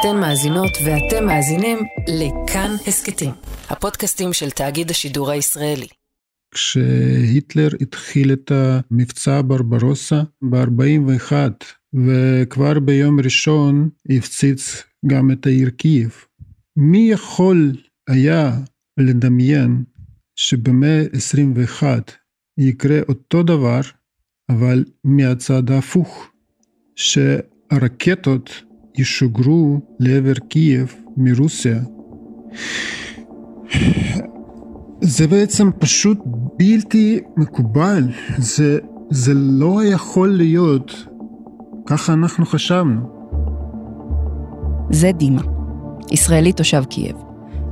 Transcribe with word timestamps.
אתן 0.00 0.20
מאזינות 0.20 0.70
ואתם 0.84 1.26
מאזינים 1.26 1.78
לכאן 2.08 2.70
הסכתים, 2.86 3.30
הפודקאסטים 3.68 4.32
של 4.32 4.50
תאגיד 4.50 4.90
השידור 4.90 5.30
הישראלי. 5.30 5.86
כשהיטלר 6.54 7.68
התחיל 7.80 8.32
את 8.32 8.52
המבצע 8.54 9.40
ברברוסה 9.46 10.22
ב-41 10.42 11.32
וכבר 11.94 12.78
ביום 12.80 13.20
ראשון 13.20 13.88
הפציץ 14.10 14.82
גם 15.06 15.30
את 15.30 15.46
העיר 15.46 15.70
קייב. 15.70 16.24
מי 16.76 17.10
יכול 17.10 17.72
היה 18.08 18.52
לדמיין 19.00 19.84
שבמאה 20.36 21.02
ה-21 21.14 21.82
יקרה 22.58 22.98
אותו 23.08 23.42
דבר, 23.42 23.80
אבל 24.48 24.84
מהצד 25.04 25.70
ההפוך, 25.70 26.30
שהרקטות 26.96 28.67
ישוגרו 28.98 29.80
לעבר 30.00 30.34
קייב 30.48 30.94
מרוסיה. 31.16 31.78
זה 35.00 35.26
בעצם 35.26 35.70
פשוט 35.78 36.18
בלתי 36.58 37.20
מקובל, 37.36 38.04
זה, 38.38 38.78
זה 39.10 39.32
לא 39.34 39.84
יכול 39.84 40.28
להיות, 40.28 41.06
ככה 41.86 42.12
אנחנו 42.12 42.46
חשבנו. 42.46 43.00
זה 44.90 45.12
דימה, 45.12 45.42
ישראלי 46.10 46.52
תושב 46.52 46.84
קייב. 46.84 47.16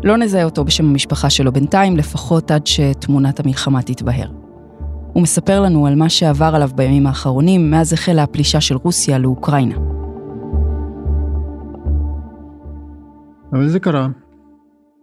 לא 0.04 0.16
נזהה 0.16 0.44
אותו 0.44 0.64
בשם 0.64 0.84
המשפחה 0.84 1.30
שלו 1.30 1.52
בינתיים, 1.52 1.96
לפחות 1.96 2.50
עד 2.50 2.66
שתמונת 2.66 3.40
המלחמה 3.40 3.82
תתבהר. 3.82 4.30
הוא 5.12 5.22
מספר 5.22 5.60
לנו 5.60 5.86
על 5.86 5.94
מה 5.94 6.08
שעבר 6.08 6.52
עליו 6.54 6.70
בימים 6.74 7.06
האחרונים 7.06 7.70
מאז 7.70 7.92
החלה 7.92 8.22
הפלישה 8.22 8.60
של 8.60 8.76
רוסיה 8.76 9.18
לאוקראינה. 9.18 9.74
אבל 13.52 13.68
זה 13.68 13.80
קרה. 13.80 14.08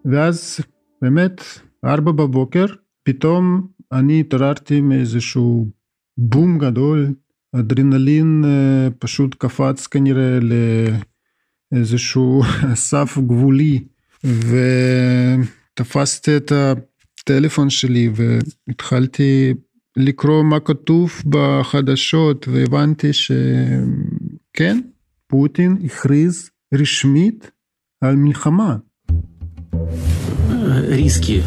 ואז 0.05 0.59
באמת, 1.01 1.41
ארבע 1.85 2.12
בבוקר, 2.12 2.65
פתאום 3.04 3.68
אני 3.91 4.20
התעוררתי 4.20 4.81
מאיזשהו 4.81 5.68
בום 6.18 6.59
גדול, 6.59 7.13
אדרנלין 7.55 8.43
אה, 8.45 8.87
פשוט 8.99 9.35
קפץ 9.35 9.87
כנראה 9.87 10.40
לאיזשהו 11.71 12.43
סף 12.90 13.18
גבולי, 13.18 13.84
ותפסתי 15.73 16.37
את 16.37 16.51
הטלפון 16.51 17.70
שלי 17.70 18.09
והתחלתי 18.15 19.53
לקרוא 19.98 20.43
מה 20.43 20.59
כתוב 20.59 21.12
בחדשות 21.29 22.48
והבנתי 22.48 23.13
שכן, 23.13 24.79
פוטין 25.27 25.77
הכריז 25.85 26.49
רשמית 26.73 27.51
על 28.04 28.16
מלחמה. 28.16 28.76
риски 30.88 31.43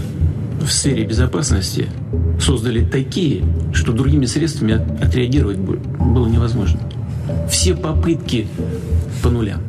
в 0.60 0.70
сфере 0.72 1.04
безопасности 1.06 1.88
создали 2.40 2.84
такие, 2.84 3.44
что 3.74 3.94
другими 3.94 4.26
средствами 4.26 4.74
отреагировать 5.06 5.58
было 5.58 6.28
невозможно. 6.28 6.80
Все 7.50 7.76
попытки 7.76 8.48
по 9.24 9.30
нулям. 9.30 9.62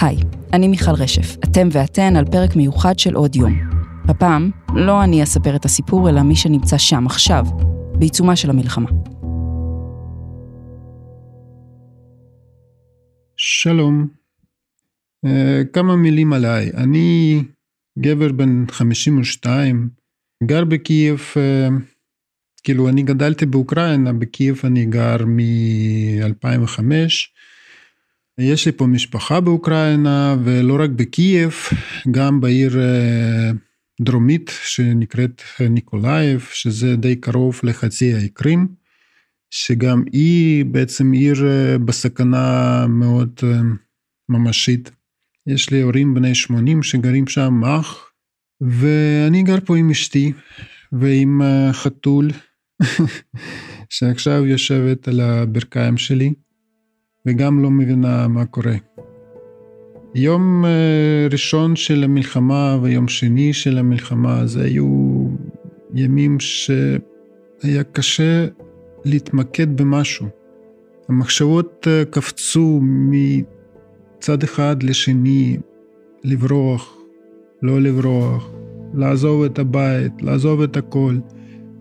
היי, 0.00 0.16
אני 0.52 0.68
מיכל 0.68 0.90
רשף, 0.90 1.36
אתם 1.44 1.68
ואתן 1.72 2.16
על 2.16 2.24
פרק 2.24 2.56
מיוחד 2.56 2.98
של 2.98 3.14
עוד 3.14 3.36
יום. 3.36 3.52
הפעם, 4.08 4.50
לא 4.74 5.04
אני 5.04 5.22
אספר 5.22 5.56
את 5.56 5.64
הסיפור, 5.64 6.08
אלא 6.08 6.22
מי 6.22 6.36
שנמצא 6.36 6.78
שם 6.78 7.06
עכשיו, 7.06 7.46
בעיצומה 7.98 8.36
של 8.36 8.50
המלחמה. 8.50 8.88
שלום, 13.36 14.08
אה, 14.10 14.19
כמה 15.73 15.95
מילים 15.95 16.33
עליי. 16.33 16.71
אני 16.73 17.41
גבר 17.99 18.31
בן 18.31 18.65
52, 18.71 19.89
גר 20.43 20.65
בקייב, 20.65 21.21
אה, 21.37 21.67
כאילו 22.63 22.89
אני 22.89 23.03
גדלתי 23.03 23.45
באוקראינה, 23.45 24.13
בקייב 24.13 24.61
אני 24.63 24.85
גר 24.85 25.25
מ-2005. 25.25 26.81
יש 28.39 28.65
לי 28.65 28.71
פה 28.71 28.87
משפחה 28.87 29.39
באוקראינה, 29.39 30.35
ולא 30.43 30.77
רק 30.83 30.89
בקייב, 30.89 31.53
גם 32.11 32.41
בעיר 32.41 32.79
אה, 32.79 33.51
דרומית 34.01 34.51
שנקראת 34.63 35.41
ניקולאייב, 35.59 36.47
שזה 36.53 36.95
די 36.95 37.15
קרוב 37.15 37.59
לחצי 37.63 38.13
האי 38.13 38.29
קרים, 38.29 38.67
שגם 39.49 40.03
היא 40.11 40.65
בעצם 40.65 41.11
עיר 41.11 41.35
בסכנה 41.85 42.85
מאוד 42.87 43.39
ממשית. 44.29 44.91
יש 45.47 45.69
לי 45.69 45.81
הורים 45.81 46.13
בני 46.13 46.35
80 46.35 46.83
שגרים 46.83 47.27
שם, 47.27 47.61
אח, 47.65 48.11
ואני 48.61 49.43
גר 49.43 49.59
פה 49.65 49.77
עם 49.77 49.89
אשתי 49.89 50.31
ועם 50.91 51.41
חתול, 51.71 52.29
שעכשיו 53.89 54.45
יושבת 54.45 55.07
על 55.07 55.19
הברכיים 55.19 55.97
שלי, 55.97 56.33
וגם 57.25 57.63
לא 57.63 57.71
מבינה 57.71 58.27
מה 58.27 58.45
קורה. 58.45 58.75
יום 60.15 60.65
ראשון 61.31 61.75
של 61.75 62.03
המלחמה 62.03 62.77
ויום 62.81 63.07
שני 63.07 63.53
של 63.53 63.77
המלחמה, 63.77 64.45
זה 64.45 64.63
היו 64.63 65.27
ימים 65.95 66.37
שהיה 66.39 67.83
קשה 67.91 68.47
להתמקד 69.05 69.77
במשהו. 69.77 70.27
המחשבות 71.09 71.87
קפצו 72.09 72.79
מ... 72.81 73.11
צד 74.21 74.43
אחד 74.43 74.83
לשני, 74.83 75.57
לברוח, 76.23 76.97
לא 77.61 77.81
לברוח, 77.81 78.51
לעזוב 78.93 79.43
את 79.43 79.59
הבית, 79.59 80.21
לעזוב 80.21 80.61
את 80.61 80.77
הכל, 80.77 81.17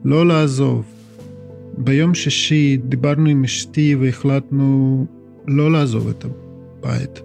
לא 0.05 0.27
לעזוב. 0.27 0.85
ביום 1.79 2.15
שישי 2.15 2.77
דיברנו 2.77 3.29
עם 3.29 3.45
אשתי 3.45 3.95
והחלטנו 3.95 5.07
לא 5.47 5.73
לעזוב 5.73 6.09
את 6.09 6.25
הבית. 6.25 7.21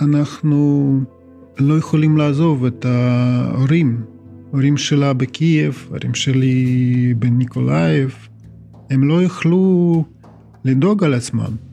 אנחנו 0.00 1.00
לא 1.58 1.78
יכולים 1.78 2.16
לעזוב 2.16 2.64
את 2.64 2.84
ההורים, 2.84 4.02
ההורים 4.52 4.76
שלה 4.76 5.12
בקייב, 5.12 5.88
ההורים 5.90 6.14
שלי 6.14 7.14
בניקולאייב, 7.18 8.14
הם 8.90 9.08
לא 9.08 9.22
יכלו 9.22 10.04
לדאוג 10.64 11.04
על 11.04 11.14
עצמם. 11.14 11.65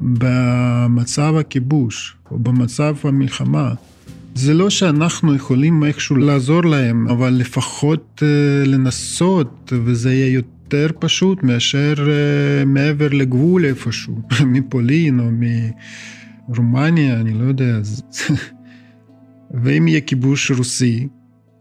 במצב 0.00 1.34
הכיבוש 1.36 2.16
או 2.30 2.38
במצב 2.38 2.96
המלחמה, 3.04 3.74
זה 4.34 4.54
לא 4.54 4.70
שאנחנו 4.70 5.34
יכולים 5.34 5.84
איכשהו 5.84 6.16
לעזור 6.16 6.64
להם, 6.64 7.08
אבל 7.08 7.30
לפחות 7.30 8.22
אה, 8.22 8.68
לנסות, 8.68 9.72
וזה 9.84 10.12
יהיה 10.12 10.32
יותר 10.32 10.88
פשוט 10.98 11.42
מאשר 11.42 11.94
אה, 11.96 12.64
מעבר 12.66 13.08
לגבול 13.08 13.64
איפשהו, 13.64 14.22
מפולין 14.52 15.20
או 15.20 15.30
מרומניה, 16.48 17.20
אני 17.20 17.34
לא 17.34 17.44
יודע. 17.44 17.78
ואם 19.62 19.88
יהיה 19.88 20.00
כיבוש 20.00 20.50
רוסי, 20.50 21.08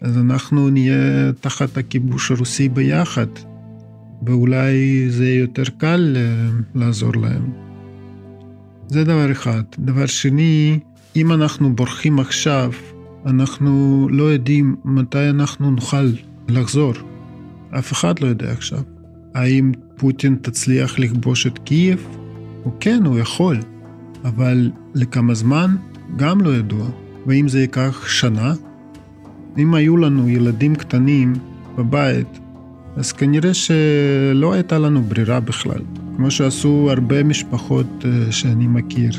אז 0.01 0.17
אנחנו 0.17 0.69
נהיה 0.69 1.31
תחת 1.41 1.77
הכיבוש 1.77 2.31
הרוסי 2.31 2.69
ביחד, 2.69 3.27
ואולי 4.25 5.05
זה 5.09 5.25
יהיה 5.25 5.39
יותר 5.39 5.63
קל 5.77 6.15
uh, 6.15 6.79
לעזור 6.79 7.15
להם. 7.15 7.66
זה 8.89 9.03
דבר 9.03 9.31
אחד. 9.31 9.61
דבר 9.79 10.05
שני, 10.05 10.79
אם 11.15 11.31
אנחנו 11.31 11.75
בורחים 11.75 12.19
עכשיו, 12.19 12.71
אנחנו 13.25 14.07
לא 14.11 14.23
יודעים 14.23 14.75
מתי 14.85 15.29
אנחנו 15.29 15.71
נוכל 15.71 16.11
לחזור. 16.47 16.93
אף 17.71 17.91
אחד 17.91 18.19
לא 18.19 18.27
יודע 18.27 18.51
עכשיו. 18.51 18.81
האם 19.33 19.71
פוטין 19.97 20.37
תצליח 20.41 20.99
לכבוש 20.99 21.47
את 21.47 21.59
קייב? 21.59 22.07
הוא 22.63 22.73
כן, 22.79 23.05
הוא 23.05 23.19
יכול, 23.19 23.57
אבל 24.23 24.71
לכמה 24.95 25.33
זמן? 25.33 25.75
גם 26.15 26.41
לא 26.41 26.55
ידוע. 26.55 26.87
ואם 27.25 27.47
זה 27.47 27.61
ייקח 27.61 28.07
שנה? 28.07 28.53
אם 29.57 29.73
היו 29.73 29.97
לנו 29.97 30.29
ילדים 30.29 30.75
קטנים 30.75 31.33
בבית, 31.77 32.39
אז 32.97 33.11
כנראה 33.11 33.53
שלא 33.53 34.53
הייתה 34.53 34.79
לנו 34.79 35.01
ברירה 35.01 35.39
בכלל. 35.39 35.81
כמו 36.15 36.31
שעשו 36.31 36.87
הרבה 36.91 37.23
משפחות 37.23 37.85
אה, 38.05 38.31
שאני 38.31 38.67
מכיר. 38.67 39.11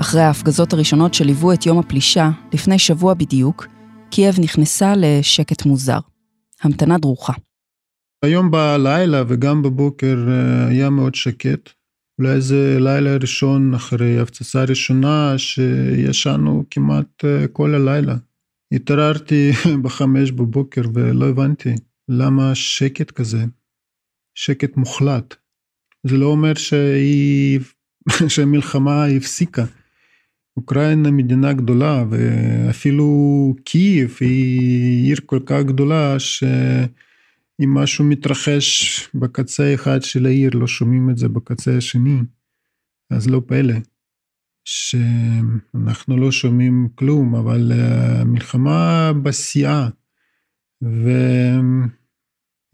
אחרי 0.00 0.20
ההפגזות 0.20 0.72
הראשונות 0.72 1.14
שליוו 1.14 1.52
את 1.52 1.66
יום 1.66 1.78
הפלישה, 1.78 2.30
לפני 2.52 2.78
שבוע 2.78 3.14
בדיוק, 3.14 3.66
קייב 4.10 4.34
נכנסה 4.40 4.92
לשקט 4.96 5.66
מוזר. 5.66 5.98
המתנה 6.62 6.98
דרוכה. 6.98 7.32
היום 8.24 8.50
בלילה 8.50 9.22
וגם 9.28 9.62
בבוקר 9.62 10.26
אה, 10.28 10.66
היה 10.68 10.90
מאוד 10.90 11.14
שקט. 11.14 11.83
אולי 12.18 12.40
זה 12.40 12.76
לילה 12.80 13.16
ראשון 13.16 13.74
אחרי 13.74 14.18
הפצצה 14.18 14.64
ראשונה 14.64 15.34
שישנו 15.38 16.64
כמעט 16.70 17.24
אה, 17.24 17.48
כל 17.48 17.74
הלילה. 17.74 18.16
התעררתי 18.72 19.50
בחמש 19.82 20.30
בבוקר 20.30 20.82
ולא 20.94 21.28
הבנתי 21.28 21.74
למה 22.08 22.54
שקט 22.54 23.10
כזה, 23.10 23.44
שקט 24.34 24.76
מוחלט. 24.76 25.34
זה 26.06 26.16
לא 26.16 26.26
אומר 26.26 26.54
שהיא, 26.54 27.60
שהמלחמה 28.28 29.06
הפסיקה. 29.06 29.64
אוקראינה 30.56 31.10
מדינה 31.10 31.52
גדולה 31.52 32.04
ואפילו 32.10 33.06
קייב 33.64 34.16
היא 34.20 35.08
עיר 35.08 35.18
כל 35.26 35.40
כך 35.46 35.62
גדולה 35.62 36.16
שאם 37.60 37.74
משהו 37.74 38.04
מתרחש 38.04 39.00
בקצה 39.14 39.74
אחד 39.74 40.02
של 40.02 40.26
העיר 40.26 40.50
לא 40.54 40.66
שומעים 40.66 41.10
את 41.10 41.18
זה 41.18 41.28
בקצה 41.28 41.76
השני, 41.76 42.18
אז 43.10 43.28
לא 43.28 43.42
פלא 43.46 43.74
שאנחנו 44.64 46.16
לא 46.16 46.32
שומעים 46.32 46.88
כלום, 46.94 47.34
אבל 47.34 47.72
המלחמה 47.72 49.12
בשיאה 49.22 49.88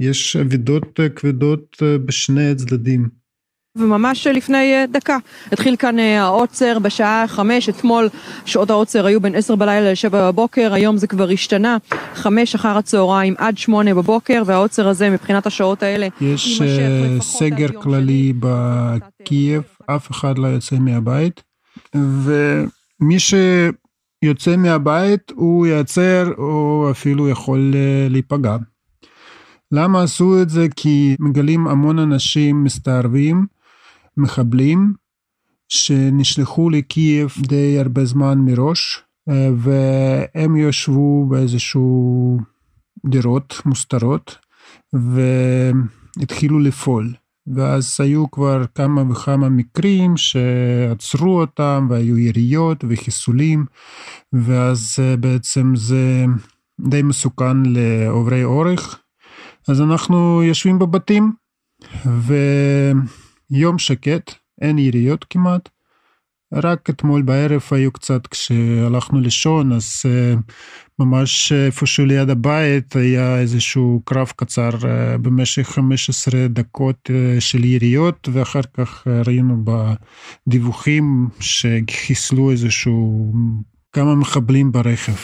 ויש 0.00 0.37
אבידות 0.37 1.00
כבדות 1.17 1.82
בשני 2.06 2.50
הצדדים. 2.50 3.19
וממש 3.76 4.26
לפני 4.26 4.75
אה, 4.75 4.84
דקה. 4.87 5.17
התחיל 5.52 5.76
כאן 5.76 5.99
אה, 5.99 6.22
העוצר 6.22 6.78
בשעה 6.78 7.25
חמש, 7.28 7.69
אתמול 7.69 8.08
שעות 8.44 8.70
העוצר 8.70 9.06
היו 9.06 9.20
בין 9.20 9.34
עשר 9.34 9.56
בלילה 9.56 9.93
לשבע 9.93 10.31
בבוקר, 10.31 10.75
היום 10.75 10.96
זה 10.96 11.06
כבר 11.06 11.31
השתנה, 11.31 11.76
חמש 12.14 12.55
אחר 12.55 12.78
הצהריים 12.78 13.34
עד 13.38 13.58
שמונה 13.58 13.94
בבוקר, 13.94 14.43
והעוצר 14.46 14.88
הזה 14.88 15.11
מבחינת 15.11 15.46
השעות 15.46 15.82
האלה 15.82 16.08
יש 16.20 16.62
אה, 16.62 17.17
סגר 17.20 17.69
כללי 17.82 18.32
בקייב, 18.40 19.62
אף 19.87 20.11
אחד 20.11 20.38
לא 20.38 20.46
יוצא 20.46 20.76
מהבית, 20.76 21.43
ומי 21.94 23.17
שיוצא 23.19 24.56
מהבית 24.56 25.32
הוא 25.34 25.67
ייעצר 25.67 26.32
או 26.38 26.88
אפילו 26.90 27.28
יכול 27.28 27.75
להיפגע. 28.11 28.56
למה 29.72 30.02
עשו 30.02 30.43
את 30.43 30.50
זה? 30.50 30.67
כי 30.76 31.17
מגלים 31.20 31.69
המון 31.69 31.99
אנשים 31.99 32.64
מסתערבים. 32.64 33.60
מחבלים 34.20 34.94
שנשלחו 35.69 36.70
לקייב 36.70 37.34
די 37.38 37.78
הרבה 37.78 38.05
זמן 38.05 38.38
מראש, 38.38 39.02
אה, 39.28 39.49
והם 39.56 40.56
יושבו 40.56 41.26
באיזשהו 41.26 42.38
דירות 43.06 43.62
מוסתרות, 43.64 44.38
והתחילו 44.93 46.61
לפעול. 46.61 47.14
ואז 47.55 47.96
היו 47.99 48.31
כבר 48.31 48.64
כמה 48.75 49.02
וכמה 49.11 49.49
מקרים 49.49 50.17
שעצרו 50.17 51.40
אותם 51.40 51.87
והיו 51.90 52.19
יריות 52.19 52.84
וחיסולים 52.88 53.67
ואז 54.32 54.96
אה, 54.99 55.17
בעצם 55.17 55.72
זה 55.76 56.25
די 56.81 57.02
מסוכן 57.02 57.62
לעוברי 57.67 58.44
אורך. 58.44 59.00
אז 59.69 59.81
אנחנו 59.81 60.43
יושבים 60.43 60.78
בבתים 60.78 61.32
ו... 62.06 62.34
יום 63.50 63.79
שקט, 63.79 64.35
אין 64.61 64.79
יריות 64.79 65.25
כמעט. 65.25 65.69
רק 66.55 66.91
אתמול 66.91 67.23
בערב 67.23 67.62
היו 67.70 67.93
קצת 67.93 68.26
כשהלכנו 68.26 69.20
לישון 69.20 69.73
אז 69.73 70.02
uh, 70.02 70.38
ממש 70.99 71.52
איפשהו 71.52 72.06
ליד 72.06 72.31
הבית 72.31 72.97
היה 72.97 73.38
איזשהו 73.38 74.02
קרב 74.05 74.32
קצר 74.37 74.70
uh, 74.70 75.19
במשך 75.23 75.69
15 75.69 76.49
דקות 76.49 77.11
uh, 77.11 77.41
של 77.41 77.64
יריות 77.64 78.29
ואחר 78.32 78.62
כך 78.75 79.06
ראינו 79.26 79.64
בדיווחים 80.46 81.29
שחיסלו 81.41 82.50
איזשהו 82.50 83.32
כמה 83.93 84.14
מחבלים 84.14 84.73
ברכב. 84.73 85.17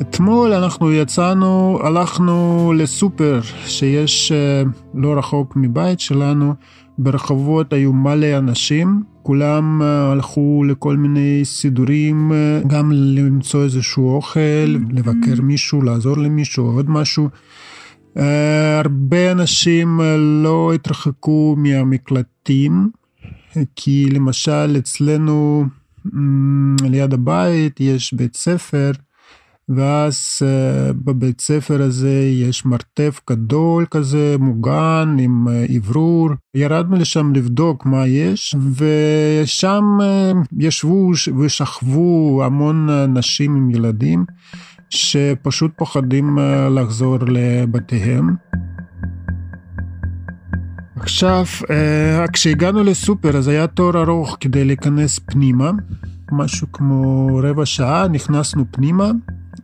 אתמול 0.00 0.52
אנחנו 0.52 0.92
יצאנו, 0.92 1.78
הלכנו 1.82 2.72
לסופר 2.76 3.40
שיש 3.66 4.32
אה, 4.32 4.62
לא 4.94 5.18
רחוק 5.18 5.56
מבית 5.56 6.00
שלנו, 6.00 6.54
ברחובות 6.98 7.72
היו 7.72 7.92
מלא 7.92 8.38
אנשים, 8.38 9.02
כולם 9.22 9.82
אה, 9.82 10.12
הלכו 10.12 10.64
לכל 10.68 10.96
מיני 10.96 11.40
סידורים, 11.44 12.32
אה, 12.32 12.60
גם 12.66 12.92
למצוא 12.92 13.64
איזשהו 13.64 14.14
אוכל, 14.14 14.66
לבקר 14.90 15.42
מישהו, 15.42 15.82
לעזור 15.82 16.16
למישהו, 16.16 16.66
עוד 16.66 16.90
משהו. 16.90 17.28
הרבה 18.84 19.32
אנשים 19.32 20.00
לא 20.42 20.72
התרחקו 20.74 21.54
מהמקלטים, 21.58 22.90
כי 23.76 24.08
למשל 24.10 24.76
אצלנו 24.78 25.64
ליד 26.82 27.14
הבית 27.14 27.80
יש 27.80 28.14
בית 28.14 28.36
ספר, 28.36 28.90
ואז 29.68 30.42
uh, 30.42 30.92
בבית 31.04 31.40
ספר 31.40 31.82
הזה 31.82 32.30
יש 32.32 32.64
מרתף 32.64 33.20
גדול 33.30 33.86
כזה, 33.90 34.36
מוגן, 34.38 35.16
עם 35.20 35.48
uh, 35.48 35.76
אוורור. 35.76 36.30
ירדנו 36.54 36.96
לשם 36.96 37.32
לבדוק 37.34 37.86
מה 37.86 38.06
יש, 38.06 38.54
ושם 38.74 39.84
uh, 40.00 40.46
ישבו 40.58 41.10
ושכבו 41.40 42.42
המון 42.44 42.88
נשים 43.08 43.56
עם 43.56 43.70
ילדים, 43.70 44.24
שפשוט 44.90 45.70
פוחדים 45.76 46.38
לחזור 46.70 47.18
לבתיהם. 47.26 48.36
עכשיו, 50.96 51.44
כשהגענו 52.32 52.84
לסופר 52.84 53.36
אז 53.36 53.48
היה 53.48 53.66
תור 53.66 54.02
ארוך 54.02 54.36
כדי 54.40 54.64
להיכנס 54.64 55.18
פנימה, 55.18 55.70
משהו 56.32 56.66
כמו 56.72 57.28
רבע 57.42 57.66
שעה, 57.66 58.08
נכנסנו 58.08 58.64
פנימה. 58.70 59.10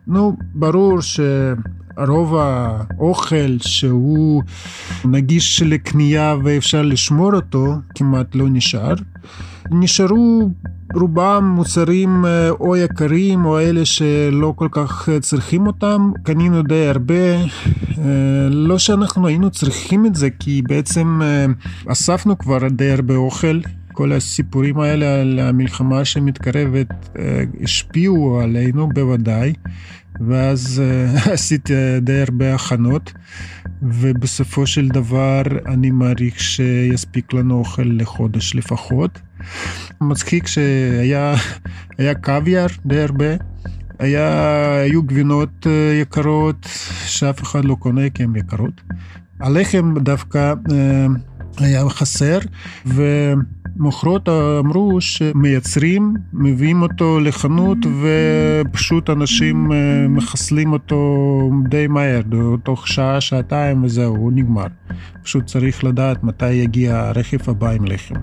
נו, 0.07 0.35
ברור 0.53 0.97
שרוב 1.01 2.35
האוכל 2.35 3.57
שהוא 3.59 4.43
נגיש 5.05 5.61
לקנייה 5.61 6.35
ואפשר 6.43 6.81
לשמור 6.81 7.33
אותו, 7.33 7.75
כמעט 7.95 8.35
לא 8.35 8.45
נשאר. 8.49 8.93
נשארו 9.71 10.49
רובם 10.93 11.53
מוצרים 11.55 12.25
אה, 12.25 12.49
או 12.49 12.75
יקרים 12.77 13.45
או 13.45 13.59
אלה 13.59 13.85
שלא 13.85 14.53
כל 14.55 14.67
כך 14.71 15.09
צריכים 15.21 15.67
אותם. 15.67 16.11
קנינו 16.23 16.63
די 16.63 16.87
הרבה, 16.87 17.35
אה, 17.97 18.49
לא 18.49 18.77
שאנחנו 18.77 19.27
היינו 19.27 19.49
צריכים 19.49 20.05
את 20.05 20.15
זה 20.15 20.29
כי 20.29 20.61
בעצם 20.61 21.21
אה, 21.23 21.45
אספנו 21.91 22.37
כבר 22.37 22.67
די 22.67 22.91
הרבה 22.91 23.15
אוכל. 23.15 23.59
כל 23.93 24.11
הסיפורים 24.11 24.79
האלה 24.79 25.21
על 25.21 25.39
המלחמה 25.39 26.05
שמתקרבת 26.05 27.17
השפיעו 27.63 28.39
עלינו 28.41 28.89
בוודאי, 28.89 29.53
ואז 30.27 30.81
עשיתי 31.33 31.73
די 32.01 32.21
הרבה 32.21 32.55
הכנות, 32.55 33.13
ובסופו 33.81 34.67
של 34.67 34.87
דבר 34.89 35.41
אני 35.65 35.91
מעריך 35.91 36.39
שיספיק 36.39 37.33
לנו 37.33 37.59
אוכל 37.59 37.83
לחודש 37.85 38.55
לפחות. 38.55 39.19
מצחיק 40.01 40.47
שהיה 40.47 41.35
קוויאר 42.23 42.67
די 42.85 43.01
הרבה, 43.01 43.35
היה, 43.99 44.75
היו 44.75 45.03
גבינות 45.03 45.67
אה, 45.67 45.99
יקרות 46.01 46.67
שאף 47.05 47.43
אחד 47.43 47.65
לא 47.65 47.75
קונה 47.75 48.09
כי 48.09 48.23
הן 48.23 48.35
יקרות. 48.35 48.81
הלחם 49.39 49.93
דווקא 49.99 50.53
אה, 50.71 51.05
היה 51.57 51.89
חסר, 51.89 52.39
ומוכרות 53.77 54.29
אמרו 54.59 55.01
שמייצרים, 55.01 56.13
מביאים 56.33 56.81
אותו 56.81 57.19
לחנות 57.19 57.77
ופשוט 58.01 59.09
אנשים 59.09 59.71
אה, 59.71 59.77
מחסלים 60.09 60.73
אותו 60.73 61.49
די 61.69 61.87
מהר, 61.87 62.21
תוך 62.63 62.87
שעה, 62.87 63.21
שעתיים 63.21 63.83
וזהו, 63.83 64.15
הוא 64.15 64.31
נגמר. 64.35 64.67
פשוט 65.23 65.45
צריך 65.45 65.83
לדעת 65.83 66.23
מתי 66.23 66.51
יגיע 66.51 66.97
הרכב 66.97 67.49
הבא 67.49 67.69
עם 67.69 67.85
לחם. 67.85 68.15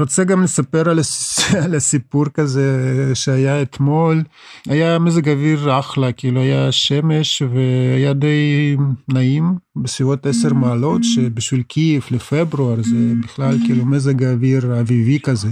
רוצה 0.00 0.24
גם 0.24 0.42
לספר 0.42 0.90
על, 0.90 0.98
על 1.64 1.74
הסיפור 1.74 2.24
כזה 2.34 3.10
שהיה 3.14 3.62
אתמול. 3.62 4.22
היה 4.66 4.98
מזג 4.98 5.28
אוויר 5.28 5.78
אחלה, 5.78 6.12
כאילו 6.12 6.40
היה 6.40 6.72
שמש 6.72 7.42
והיה 7.42 8.12
די 8.12 8.76
נעים, 9.08 9.54
בסביבות 9.76 10.26
10 10.26 10.54
מעלות, 10.54 11.04
שבשביל 11.04 11.62
קייב 11.62 12.02
לפברואר 12.10 12.82
זה 12.82 13.12
בכלל 13.24 13.58
כאילו 13.66 13.86
מזג 13.86 14.22
האוויר 14.22 14.80
אביבי 14.80 15.18
כזה. 15.22 15.48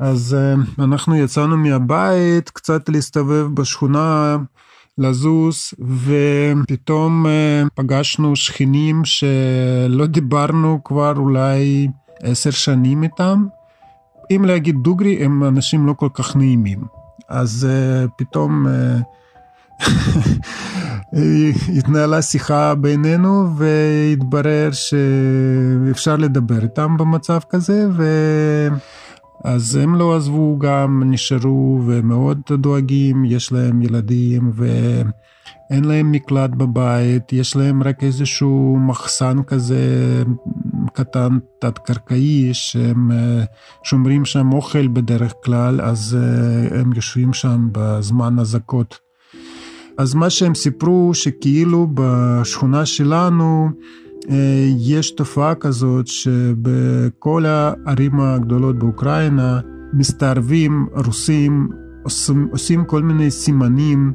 אז 0.00 0.36
אה, 0.38 0.84
אנחנו 0.84 1.16
יצאנו 1.16 1.56
מהבית 1.56 2.50
קצת 2.50 2.88
להסתובב 2.88 3.46
בשכונה. 3.54 4.36
לזוז 4.98 5.74
ופתאום 5.78 7.26
אה, 7.26 7.62
פגשנו 7.74 8.36
שכנים 8.36 9.04
שלא 9.04 10.06
דיברנו 10.06 10.80
כבר 10.84 11.12
אולי 11.16 11.88
עשר 12.22 12.50
שנים 12.50 13.02
איתם. 13.02 13.46
אם 14.30 14.44
להגיד 14.44 14.76
דוגרי, 14.82 15.24
הם 15.24 15.44
אנשים 15.44 15.86
לא 15.86 15.92
כל 15.92 16.08
כך 16.14 16.36
נעימים. 16.36 16.84
אז 17.28 17.68
uh, 17.70 18.08
פתאום 18.18 18.66
uh, 18.66 18.70
התנהלה 21.78 22.22
שיחה 22.22 22.74
בינינו 22.74 23.56
והתברר 23.56 24.70
שאפשר 24.72 26.16
לדבר 26.16 26.62
איתם 26.62 26.96
במצב 26.96 27.40
כזה 27.50 27.88
ו... 27.92 28.04
אז 29.44 29.76
הם 29.76 29.94
לא 29.94 30.16
עזבו 30.16 30.58
גם, 30.58 31.02
נשארו 31.06 31.80
ומאוד 31.86 32.40
דואגים, 32.52 33.24
יש 33.24 33.52
להם 33.52 33.82
ילדים 33.82 34.50
ואין 34.54 35.84
להם 35.84 36.12
מקלט 36.12 36.50
בבית, 36.50 37.32
יש 37.32 37.56
להם 37.56 37.82
רק 37.82 38.04
איזשהו 38.04 38.76
מחסן 38.80 39.42
כזה 39.42 39.82
קטן 40.92 41.38
תת-קרקעי 41.60 42.50
שהם 42.52 43.12
אה, 43.12 43.44
שומרים 43.82 44.24
שם 44.24 44.52
אוכל 44.52 44.88
בדרך 44.88 45.34
כלל, 45.44 45.80
אז 45.80 46.18
אה, 46.20 46.80
הם 46.80 46.92
יושבים 46.92 47.32
שם 47.32 47.68
בזמן 47.72 48.38
אזעקות. 48.38 48.98
אז 49.98 50.14
מה 50.14 50.30
שהם 50.30 50.54
סיפרו 50.54 51.10
שכאילו 51.14 51.88
בשכונה 51.94 52.86
שלנו 52.86 53.68
אה, 54.30 54.68
יש 54.78 55.10
תופעה 55.10 55.54
כזאת 55.54 56.06
שבכל 56.06 57.44
הערים 57.46 58.20
הגדולות 58.20 58.78
באוקראינה 58.78 59.60
מסתערבים 59.92 60.86
רוסים, 61.06 61.68
עושים, 62.02 62.48
עושים 62.52 62.84
כל 62.84 63.02
מיני 63.02 63.30
סימנים 63.30 64.12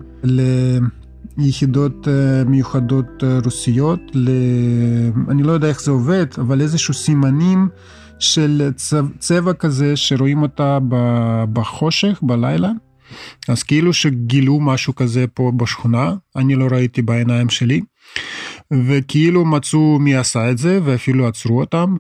ליחידות 1.38 2.08
אה, 2.08 2.44
מיוחדות 2.44 3.24
אה, 3.24 3.40
רוסיות, 3.44 4.00
ל... 4.14 4.30
אני 5.30 5.44
לא 5.44 5.52
יודע 5.52 5.68
איך 5.68 5.82
זה 5.82 5.92
עובד, 5.92 6.26
אבל 6.38 6.62
איזשהו 6.62 6.94
סימנים 6.94 7.68
של 8.20 8.72
צבע, 8.76 9.08
צבע 9.20 9.54
כזה 9.54 9.96
שרואים 9.96 10.42
אותה 10.42 10.80
בחושך, 11.54 12.20
בלילה. 12.22 12.72
אז 13.48 13.64
כאילו 13.64 13.94
שגילו 13.94 14.60
משהו 14.60 14.96
כזה 14.96 15.26
פה 15.34 15.52
בשכונה, 15.58 16.14
אני 16.36 16.56
לא 16.56 16.68
ראיתי 16.72 17.02
בעיניים 17.02 17.50
שלי. 17.50 17.82
וכאילו 18.88 19.46
מצאו 19.46 20.00
מי 20.00 20.16
עשה 20.16 20.52
את 20.52 20.58
זה 20.58 20.80
ואפילו 20.84 21.28
עצרו 21.28 21.60
אותם. 21.60 21.96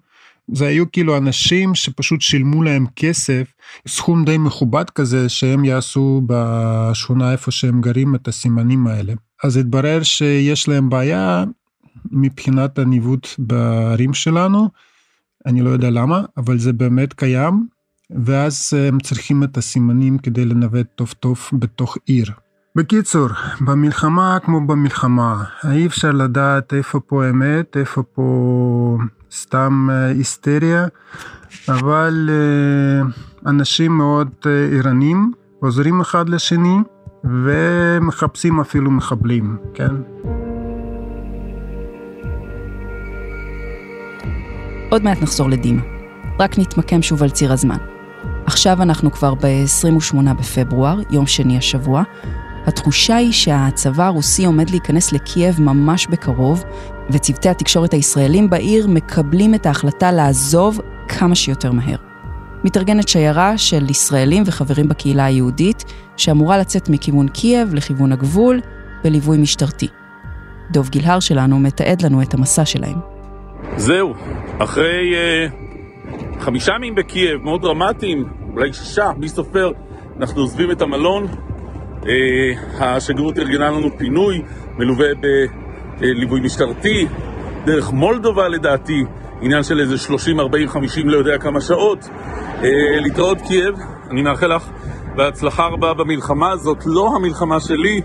זה 0.53 0.67
היו 0.67 0.91
כאילו 0.91 1.17
אנשים 1.17 1.75
שפשוט 1.75 2.21
שילמו 2.21 2.63
להם 2.63 2.85
כסף, 2.95 3.43
סכום 3.87 4.25
די 4.25 4.37
מכובד 4.37 4.89
כזה 4.89 5.29
שהם 5.29 5.65
יעשו 5.65 6.21
בשכונה 6.27 7.31
איפה 7.31 7.51
שהם 7.51 7.81
גרים 7.81 8.15
את 8.15 8.27
הסימנים 8.27 8.87
האלה. 8.87 9.13
אז 9.43 9.57
התברר 9.57 10.03
שיש 10.03 10.67
להם 10.67 10.89
בעיה 10.89 11.43
מבחינת 12.11 12.79
הניווט 12.79 13.27
בערים 13.37 14.13
שלנו, 14.13 14.69
אני 15.45 15.61
לא 15.61 15.69
יודע 15.69 15.89
למה, 15.89 16.21
אבל 16.37 16.57
זה 16.57 16.73
באמת 16.73 17.13
קיים, 17.13 17.67
ואז 18.25 18.73
הם 18.87 18.99
צריכים 18.99 19.43
את 19.43 19.57
הסימנים 19.57 20.17
כדי 20.17 20.45
לנווט 20.45 20.87
טוב 20.95 21.13
טוב 21.19 21.39
בתוך 21.53 21.97
עיר. 22.05 22.31
בקיצור, 22.75 23.27
במלחמה 23.61 24.37
כמו 24.45 24.67
במלחמה, 24.67 25.43
אי 25.71 25.85
אפשר 25.85 26.11
לדעת 26.11 26.73
איפה 26.73 26.99
פה 26.99 27.29
אמת, 27.29 27.77
איפה 27.77 28.03
פה 28.03 28.97
סתם 29.31 29.87
אה, 29.91 30.05
היסטריה, 30.05 30.87
אבל 31.69 32.29
אה, 32.29 33.07
אנשים 33.49 33.97
מאוד 33.97 34.29
אה, 34.45 34.51
ערניים, 34.77 35.31
עוזרים 35.59 36.01
אחד 36.01 36.29
לשני 36.29 36.77
ומחפשים 37.25 38.59
אפילו 38.59 38.91
מחבלים, 38.91 39.57
כן? 39.73 39.95
עוד 44.89 45.03
מעט 45.03 45.21
נחזור 45.21 45.49
לדימה. 45.49 45.81
רק 46.39 46.59
נתמקם 46.59 47.01
שוב 47.01 47.23
על 47.23 47.29
ציר 47.29 47.53
הזמן. 47.53 47.77
עכשיו 48.45 48.81
אנחנו 48.81 49.11
כבר 49.11 49.33
ב-28 49.33 50.33
בפברואר, 50.39 50.99
יום 51.11 51.27
שני 51.27 51.57
השבוע, 51.57 52.03
התחושה 52.65 53.15
היא 53.15 53.31
שהצבא 53.31 54.03
הרוסי 54.03 54.45
עומד 54.45 54.69
להיכנס 54.69 55.11
לקייב 55.11 55.61
ממש 55.61 56.07
בקרוב, 56.07 56.63
וצוותי 57.09 57.49
התקשורת 57.49 57.93
הישראלים 57.93 58.49
בעיר 58.49 58.87
מקבלים 58.87 59.55
את 59.55 59.65
ההחלטה 59.65 60.11
לעזוב 60.11 60.79
כמה 61.07 61.35
שיותר 61.35 61.71
מהר. 61.71 62.04
מתארגנת 62.65 63.07
שיירה 63.07 63.57
של 63.57 63.89
ישראלים 63.89 64.43
וחברים 64.45 64.87
בקהילה 64.87 65.25
היהודית, 65.25 65.83
שאמורה 66.17 66.57
לצאת 66.57 66.89
מכיוון 66.89 67.27
קייב 67.27 67.73
לכיוון 67.73 68.11
הגבול, 68.11 68.61
בליווי 69.03 69.37
משטרתי. 69.37 69.87
דוב 70.71 70.89
גילהר 70.89 71.19
שלנו 71.19 71.59
מתעד 71.59 72.01
לנו 72.01 72.21
את 72.21 72.33
המסע 72.33 72.65
שלהם. 72.65 72.95
זהו, 73.77 74.13
אחרי 74.59 75.13
אה, 75.13 76.41
חמישה 76.41 76.73
ימים 76.75 76.95
בקייב, 76.95 77.41
מאוד 77.41 77.61
דרמטיים, 77.61 78.25
אולי 78.53 78.73
שישה, 78.73 79.11
מי 79.17 79.29
סופר, 79.29 79.71
אנחנו 80.19 80.41
עוזבים 80.41 80.71
את 80.71 80.81
המלון, 80.81 81.27
אה, 82.07 82.95
השגרירות 82.95 83.39
ארגנה 83.39 83.71
לנו 83.71 83.97
פינוי, 83.97 84.41
מלווה 84.77 85.07
בליווי 85.99 86.39
משטרתי, 86.39 87.07
דרך 87.65 87.91
מולדובה 87.91 88.47
לדעתי, 88.47 89.03
עניין 89.41 89.63
של 89.63 89.79
איזה 89.79 89.97
30, 89.97 90.39
40, 90.39 90.69
50, 90.69 91.09
לא 91.09 91.17
יודע 91.17 91.37
כמה 91.37 91.61
שעות. 91.61 92.09
אה, 92.63 92.69
להתראות 93.01 93.41
קייב, 93.41 93.75
אני 94.11 94.21
מאחל 94.21 94.55
לך 94.55 94.69
בהצלחה 95.15 95.67
רבה 95.67 95.93
במלחמה, 95.93 96.57
זאת 96.57 96.83
לא 96.85 97.15
המלחמה 97.15 97.59
שלי, 97.59 98.01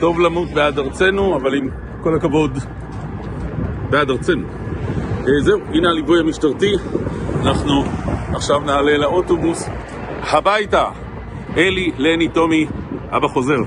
טוב 0.00 0.20
למות 0.20 0.50
בעד 0.50 0.78
ארצנו, 0.78 1.36
אבל 1.36 1.54
עם 1.54 1.68
כל 2.02 2.16
הכבוד, 2.16 2.58
בעד 3.90 4.10
ארצנו. 4.10 4.46
אה, 5.20 5.40
זהו, 5.40 5.60
הנה 5.74 5.88
הליווי 5.88 6.20
המשטרתי, 6.20 6.74
אנחנו 7.42 7.84
עכשיו 8.34 8.60
נעלה 8.60 8.98
לאוטובוס 8.98 9.68
הביתה. 10.20 10.84
אלי, 11.56 11.92
לני, 11.98 12.28
טומי, 12.28 12.66
אבא 13.10 13.28
חוזר. 13.28 13.58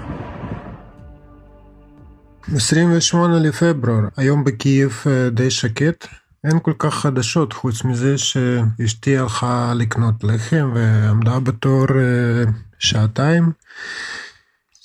28 2.55 3.39
לפברואר, 3.39 3.99
היום 4.17 4.43
בקייב 4.43 5.03
אה, 5.07 5.29
די 5.29 5.51
שקט. 5.51 6.07
אין 6.43 6.59
כל 6.59 6.73
כך 6.79 6.93
חדשות 6.93 7.53
חוץ 7.53 7.83
מזה 7.83 8.17
שאשתי 8.17 9.17
הלכה 9.17 9.73
לקנות 9.75 10.23
לחם 10.23 10.71
ועמדה 10.75 11.39
בתור 11.39 11.85
אה, 11.89 12.43
שעתיים. 12.79 13.51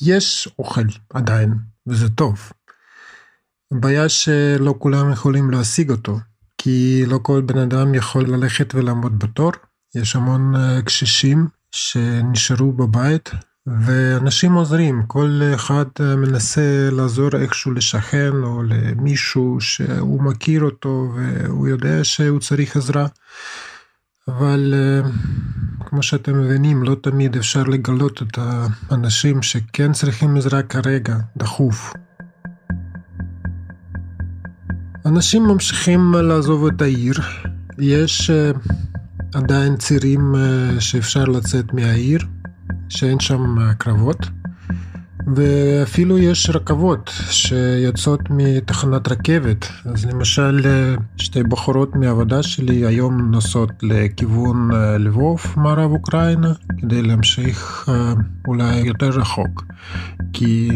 יש 0.00 0.49
אוכל 0.58 0.82
עדיין, 1.11 1.54
וזה 1.87 2.08
טוב. 2.08 2.52
הבעיה 3.73 4.08
שלא 4.08 4.75
כולם 4.78 5.12
יכולים 5.12 5.50
להשיג 5.50 5.90
אותו, 5.90 6.18
כי 6.58 7.04
לא 7.06 7.18
כל 7.23 7.40
בן 7.40 7.58
אדם 7.58 7.94
יכול 7.94 8.25
ללכת 8.26 8.75
ולעמוד 8.75 9.18
בתור. 9.18 9.52
יש 9.94 10.16
המון 10.16 10.56
אה, 10.56 10.82
קשישים 10.82 11.49
שנשארו 11.73 12.73
בבית 12.73 13.30
ואנשים 13.66 14.52
עוזרים, 14.52 15.02
כל 15.06 15.40
אחד 15.54 15.85
מנסה 16.00 16.88
לעזור 16.92 17.30
איכשהו 17.37 17.73
לשכן 17.73 18.30
או 18.42 18.62
למישהו 18.62 19.56
שהוא 19.61 20.23
מכיר 20.23 20.62
אותו 20.62 21.12
והוא 21.16 21.68
יודע 21.68 22.04
שהוא 22.04 22.40
צריך 22.40 22.76
עזרה. 22.76 23.06
אבל 24.28 24.75
אה, 24.76 25.11
כמו 25.87 26.02
שאתם 26.02 26.40
מבינים, 26.40 26.83
לא 26.83 26.97
תמיד 27.02 27.37
אפשר 27.37 27.62
לגלות 27.62 28.23
את 28.23 28.38
האנשים 28.38 29.42
שכן 29.42 29.92
צריכים 29.92 30.37
עזרה 30.37 30.62
כרגע, 30.62 31.16
דחוף. 31.37 31.92
אנשים 35.06 35.42
ממשיכים 35.42 36.14
לעזוב 36.14 36.66
את 36.66 36.83
העיר, 36.83 37.14
יש 37.78 38.30
אה, 38.30 38.50
עדיין 39.35 39.76
צירים 39.76 40.35
אה, 40.35 40.80
שאפשר 40.80 41.25
לצאת 41.25 41.75
מהעיר, 41.75 42.21
שאין 42.96 43.20
שם 43.20 43.60
אה, 43.60 43.74
קרבות, 43.74 44.26
ואפילו 45.34 46.18
יש 46.18 46.50
רכבות 46.50 47.10
שיוצאות 47.30 48.20
מתחנת 48.30 49.08
רכבת. 49.08 49.68
אז 49.84 50.06
למשל, 50.06 50.60
אה, 50.64 50.94
שתי 51.16 51.42
בחורות 51.42 51.96
מהעבודה 51.96 52.42
שלי 52.42 52.86
היום 52.86 53.30
נוסעות 53.30 53.72
לכיוון 53.82 54.70
לבוב, 54.98 55.40
מערב 55.56 55.90
אוקראינה, 55.90 56.52
כדי 56.78 57.02
להמשיך 57.02 57.88
אולי 58.48 58.76
יותר 58.76 59.08
רחוק, 59.08 59.64
כי 60.32 60.68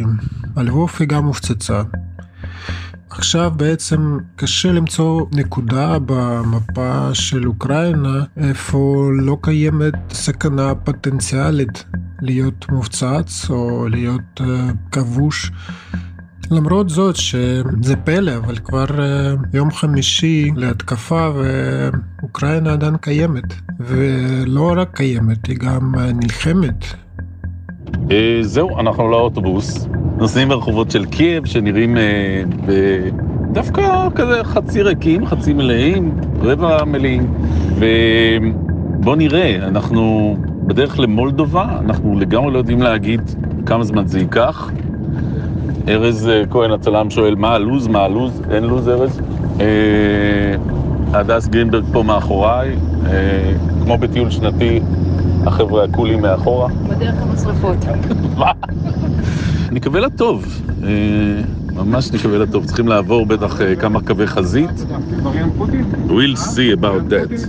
הלבוב 0.56 0.90
היא 1.00 1.08
גם 1.08 1.24
מופצצה. 1.24 1.82
עכשיו 3.18 3.52
בעצם 3.56 4.18
קשה 4.36 4.72
למצוא 4.72 5.26
נקודה 5.32 5.98
במפה 6.06 7.14
של 7.14 7.46
אוקראינה 7.48 8.24
איפה 8.36 9.10
לא 9.20 9.36
קיימת 9.42 9.94
סכנה 10.10 10.74
פוטנציאלית 10.74 11.84
להיות 12.22 12.66
מופצץ 12.70 13.50
או 13.50 13.88
להיות 13.88 14.40
uh, 14.40 14.44
כבוש. 14.92 15.52
למרות 16.50 16.88
זאת 16.88 17.16
שזה 17.16 17.96
פלא, 18.04 18.36
אבל 18.36 18.56
כבר 18.56 18.84
uh, 18.84 19.46
יום 19.54 19.70
חמישי 19.70 20.50
להתקפה 20.56 21.30
ואוקראינה 21.34 22.72
עדיין 22.72 22.96
קיימת. 22.96 23.54
ולא 23.80 24.74
רק 24.76 24.96
קיימת, 24.96 25.46
היא 25.46 25.58
גם 25.58 25.94
נלחמת. 26.14 26.84
זהו, 28.42 28.78
אנחנו 28.78 29.08
לאוטובוס. 29.08 29.88
נוסעים 30.18 30.48
ברחובות 30.48 30.90
של 30.90 31.04
קייב 31.04 31.46
שנראים 31.46 31.96
אה, 31.96 32.42
דווקא 33.52 33.82
כזה 34.14 34.44
חצי 34.44 34.82
ריקים, 34.82 35.26
חצי 35.26 35.52
מלאים, 35.52 36.14
רבע 36.40 36.84
מלאים. 36.84 37.28
ובוא 37.74 39.16
נראה, 39.16 39.56
אנחנו 39.68 40.36
בדרך 40.66 41.00
למולדובה, 41.00 41.66
אנחנו 41.80 42.18
לגמרי 42.18 42.52
לא 42.52 42.58
יודעים 42.58 42.82
להגיד 42.82 43.20
כמה 43.66 43.84
זמן 43.84 44.06
זה 44.06 44.18
ייקח. 44.18 44.70
ארז 45.88 46.28
אה, 46.28 46.42
כהן 46.50 46.70
הצלם 46.70 47.10
שואל, 47.10 47.34
מה 47.34 47.54
הלו"ז? 47.54 47.86
מה 47.88 48.04
הלו"ז? 48.04 48.42
אין 48.50 48.64
לו"ז, 48.64 48.88
ארז? 48.88 49.20
אה, 49.60 49.66
הדס 51.12 51.48
גרינברג 51.48 51.84
פה 51.92 52.02
מאחוריי, 52.02 52.76
אה, 53.06 53.52
כמו 53.82 53.98
בטיול 53.98 54.30
שנתי, 54.30 54.80
החבר'ה 55.48 55.84
הקולים 55.84 56.20
מאחורה. 56.22 56.68
בדרך 56.68 57.14
המשרפות. 57.22 57.76
מה? 58.38 58.52
נקווה 59.70 60.00
לטוב, 60.00 60.62
אה, 60.84 60.88
ממש 61.72 62.12
נקווה 62.12 62.38
לטוב. 62.38 62.64
צריכים 62.66 62.88
לעבור 62.88 63.26
בטח 63.26 63.60
אה, 63.60 63.76
כמה 63.76 64.00
קווי 64.00 64.26
חזית. 64.26 64.70
We'll 66.08 66.36
see 66.36 66.80
about 66.80 67.12
that. 67.12 67.48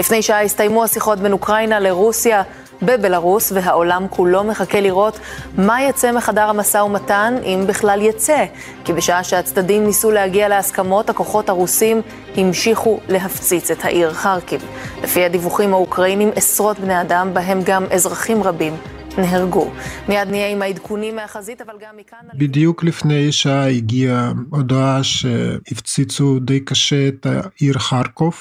לפני 0.00 0.22
שעה 0.22 0.42
הסתיימו 0.42 0.84
השיחות 0.84 1.18
בין 1.18 1.32
אוקראינה 1.32 1.80
לרוסיה 1.80 2.42
בבלארוס, 2.82 3.52
והעולם 3.52 4.06
כולו 4.10 4.44
מחכה 4.44 4.80
לראות 4.80 5.20
מה 5.58 5.82
יצא 5.82 6.12
מחדר 6.12 6.48
המשא 6.48 6.78
ומתן, 6.78 7.34
אם 7.44 7.64
בכלל 7.68 8.02
יצא. 8.02 8.44
כי 8.84 8.92
בשעה 8.92 9.24
שהצדדים 9.24 9.86
ניסו 9.86 10.10
להגיע 10.10 10.48
להסכמות, 10.48 11.10
הכוחות 11.10 11.48
הרוסים 11.48 12.02
המשיכו 12.36 13.00
להפציץ 13.08 13.70
את 13.70 13.84
העיר 13.84 14.12
חרקיב. 14.12 14.64
לפי 15.02 15.24
הדיווחים 15.24 15.72
האוקראינים, 15.74 16.30
עשרות 16.36 16.78
בני 16.78 17.00
אדם, 17.00 17.34
בהם 17.34 17.60
גם 17.64 17.84
אזרחים 17.90 18.42
רבים, 18.42 18.76
נהרגו. 19.18 19.70
מיד 20.08 20.28
נהיה 20.28 20.48
עם 20.48 20.62
העדכונים 20.62 21.16
מהחזית, 21.16 21.60
אבל 21.60 21.74
גם 21.80 21.96
מכאן... 21.96 22.18
בדיוק 22.34 22.84
לפני 22.84 23.32
שעה 23.32 23.68
הגיעה 23.68 24.32
הודעה 24.50 25.04
שהפציצו 25.04 26.38
די 26.38 26.60
קשה 26.60 27.08
את 27.08 27.26
העיר 27.26 27.78
חרקוב. 27.78 28.34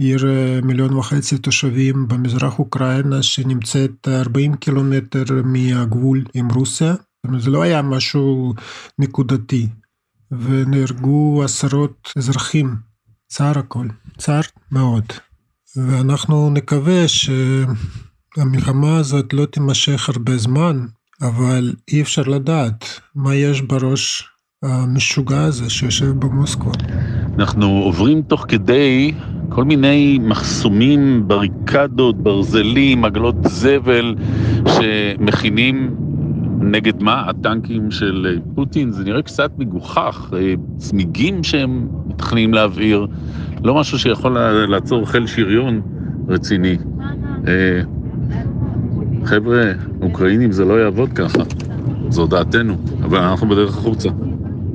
עיר 0.00 0.24
מיליון 0.62 0.92
וחצי 0.92 1.38
תושבים 1.38 2.08
במזרח 2.08 2.58
אוקראינה 2.58 3.22
שנמצאת 3.22 4.08
40 4.08 4.56
קילומטר 4.56 5.24
מהגבול 5.44 6.24
עם 6.34 6.48
רוסיה. 6.50 6.92
זאת 6.92 7.24
אומרת, 7.24 7.42
זה 7.42 7.50
לא 7.50 7.62
היה 7.62 7.82
משהו 7.82 8.54
נקודתי. 8.98 9.68
ונהרגו 10.30 11.42
עשרות 11.44 12.12
אזרחים. 12.16 12.76
צער 13.28 13.58
הכל. 13.58 13.86
צער 14.18 14.40
מאוד. 14.72 15.04
ואנחנו 15.76 16.50
נקווה 16.50 17.04
שהמלחמה 17.08 18.96
הזאת 18.98 19.32
לא 19.32 19.46
תימשך 19.46 20.08
הרבה 20.08 20.36
זמן, 20.36 20.86
אבל 21.22 21.74
אי 21.92 22.02
אפשר 22.02 22.22
לדעת 22.22 22.84
מה 23.14 23.34
יש 23.34 23.60
בראש 23.60 24.28
המשוגע 24.62 25.42
הזה 25.42 25.70
שיושב 25.70 26.10
במוסקבה. 26.10 26.72
אנחנו 27.40 27.66
עוברים 27.66 28.22
תוך 28.22 28.44
כדי 28.48 29.12
כל 29.48 29.64
מיני 29.64 30.18
מחסומים, 30.22 31.22
בריקדות, 31.26 32.22
ברזלים, 32.22 33.04
עגלות 33.04 33.34
זבל, 33.42 34.14
שמכינים 34.66 35.96
נגד 36.60 37.02
מה? 37.02 37.24
הטנקים 37.28 37.90
של 37.90 38.38
פוטין? 38.54 38.90
זה 38.90 39.04
נראה 39.04 39.22
קצת 39.22 39.50
מגוחך, 39.58 40.30
צמיגים 40.76 41.44
שהם 41.44 41.88
מתכננים 42.06 42.54
להבעיר, 42.54 43.06
לא 43.64 43.74
משהו 43.74 43.98
שיכול 43.98 44.38
לעצור 44.68 45.06
חיל 45.06 45.26
שריון 45.26 45.80
רציני. 46.28 46.76
חבר'ה, 49.24 49.72
אוקראינים 50.02 50.52
זה 50.52 50.64
לא 50.64 50.80
יעבוד 50.80 51.12
ככה, 51.12 51.42
זו 52.08 52.26
דעתנו, 52.26 52.76
אבל 53.02 53.18
אנחנו 53.18 53.48
בדרך 53.48 53.78
החוצה. 53.78 54.08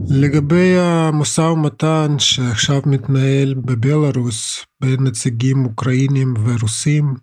לגבי 0.09 0.77
המשא 0.79 1.41
ומתן 1.41 2.15
שעכשיו 2.19 2.81
מתנהל 2.85 3.53
בבלארוס 3.53 4.65
בין 4.81 5.03
נציגים 5.03 5.65
אוקראינים 5.65 6.33
ורוסים, 6.43 7.13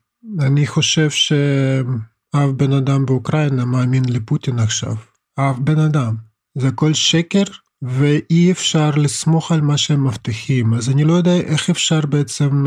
אני 0.40 0.66
חושב 0.66 1.10
שאף 1.10 2.50
בן 2.56 2.72
אדם 2.72 3.06
באוקראינה 3.06 3.64
מאמין 3.64 4.02
לפוטין 4.08 4.58
עכשיו. 4.58 4.94
אף 5.38 5.58
בן 5.58 5.78
אדם. 5.78 6.14
זה 6.58 6.68
הכל 6.68 6.94
שקר 6.94 7.42
ואי 7.82 8.52
אפשר 8.52 8.90
לסמוך 8.90 9.52
על 9.52 9.60
מה 9.60 9.76
שהם 9.76 10.06
מבטיחים. 10.06 10.74
אז 10.74 10.90
אני 10.90 11.04
לא 11.04 11.12
יודע 11.12 11.36
איך 11.36 11.70
אפשר 11.70 12.00
בעצם 12.00 12.64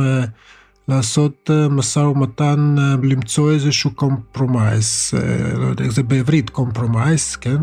לעשות 0.88 1.50
משא 1.69 2.00
ומתן, 2.00 2.76
למצוא 3.04 3.52
איזשהו 3.52 3.91
compromise, 3.91 5.13
לא 5.58 5.65
יודע 5.65 5.84
איך 5.84 5.93
זה 5.93 6.04
בעברית 6.04 6.50
compromise, 6.49 7.36
כן? 7.36 7.58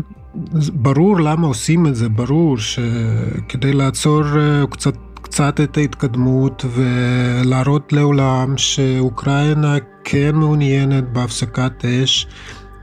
ברור 0.73 1.19
למה 1.19 1.47
עושים 1.47 1.87
את 1.87 1.95
זה, 1.95 2.09
ברור 2.09 2.57
שכדי 2.57 3.73
לעצור 3.73 4.23
קצת, 4.69 4.95
קצת 5.21 5.59
את 5.63 5.77
ההתקדמות 5.77 6.65
ולהראות 6.73 7.93
לעולם 7.93 8.57
שאוקראינה 8.57 9.75
כן 10.03 10.35
מעוניינת 10.35 11.13
בהפסקת 11.13 11.85
אש 11.85 12.27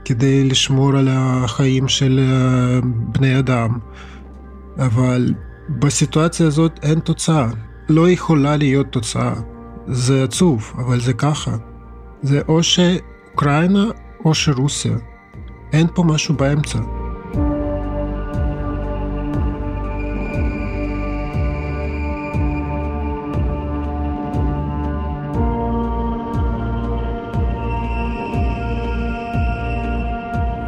כדי 0.05 0.43
לשמור 0.43 0.97
על 0.97 1.07
החיים 1.11 1.87
של 1.87 2.19
בני 2.91 3.39
אדם. 3.39 3.77
אבל 4.79 5.33
בסיטואציה 5.69 6.47
הזאת 6.47 6.79
אין 6.83 6.99
תוצאה, 6.99 7.47
לא 7.89 8.09
יכולה 8.09 8.57
להיות 8.57 8.87
תוצאה. 8.91 9.33
זה 9.91 10.23
עצוב, 10.23 10.73
אבל 10.77 10.99
זה 10.99 11.13
ככה. 11.13 11.51
זה 12.21 12.41
או 12.47 12.63
שאוקראינה 12.63 13.85
או 14.25 14.35
שרוסיה. 14.35 14.95
אין 15.73 15.87
פה 15.95 16.03
משהו 16.03 16.35
באמצע. 16.35 16.79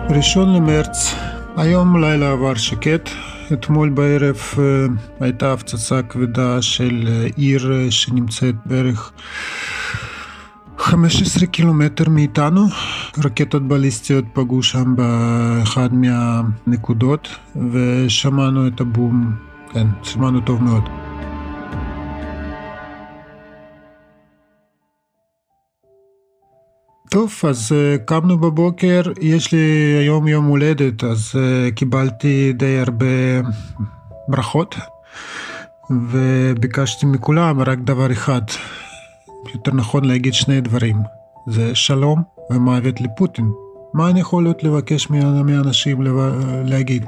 ראשון 0.10 0.54
למרץ, 0.56 1.16
היום 1.58 2.04
לילה 2.04 2.32
עבר 2.32 2.56
שקט, 2.56 3.10
אתמול 3.54 3.90
בערב 3.90 4.38
הייתה 5.20 5.54
הפצצה 5.54 6.02
כבדה 6.02 6.62
של 6.62 7.10
עיר 7.36 7.90
שנמצאת 7.90 8.56
בערך 8.66 9.12
15 10.78 11.46
קילומטר 11.46 12.10
מאיתנו. 12.10 12.66
רקטות 13.26 13.68
בליסטיות 13.68 14.26
פגעו 14.34 14.64
שם 14.64 14.96
באחד 14.96 15.90
מהנקודות 15.94 17.28
ושמענו 17.72 18.68
את 18.68 18.82
הבום, 18.82 19.36
כן, 19.72 19.88
שמענו 20.04 20.42
טוב 20.42 20.64
מאוד. 20.64 21.03
טוב, 27.14 27.34
אז 27.50 27.72
קמנו 28.06 28.38
בבוקר, 28.38 29.02
יש 29.22 29.52
לי 29.52 29.96
היום 30.00 30.28
יום 30.28 30.46
הולדת, 30.46 31.04
אז 31.04 31.32
קיבלתי 31.76 32.54
די 32.54 32.80
הרבה 32.80 33.06
ברכות, 34.28 34.76
וביקשתי 36.12 37.06
מכולם 37.06 37.62
רק 37.62 37.80
דבר 37.80 38.12
אחד, 38.12 38.42
יותר 39.54 39.72
נכון 39.74 40.06
להגיד 40.06 40.34
שני 40.34 40.62
דברים, 40.62 40.98
זה 41.48 41.76
שלום 41.76 42.24
ומוות 42.50 43.02
לפוטין. 43.02 43.52
מה 43.94 44.10
אני 44.10 44.20
יכול 44.20 44.44
להיות 44.44 44.64
לבקש 44.64 45.10
מאנשים 45.10 46.02
להגיד? 46.66 47.06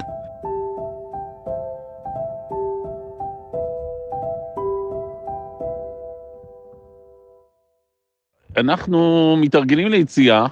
אנחנו 8.58 9.36
מתארגנים 9.42 9.88
ליציאה, 9.88 10.46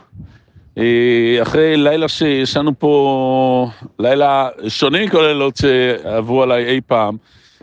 אחרי 1.42 1.78
לילה 1.78 2.08
שישנו 2.08 2.80
פה, 2.80 3.70
לילה 4.00 4.50
שונה 4.68 5.06
מכל 5.06 5.26
הלילות 5.26 5.58
שעברו 5.58 6.44
עליי 6.44 6.66
אי 6.66 6.82
פעם, 6.88 7.18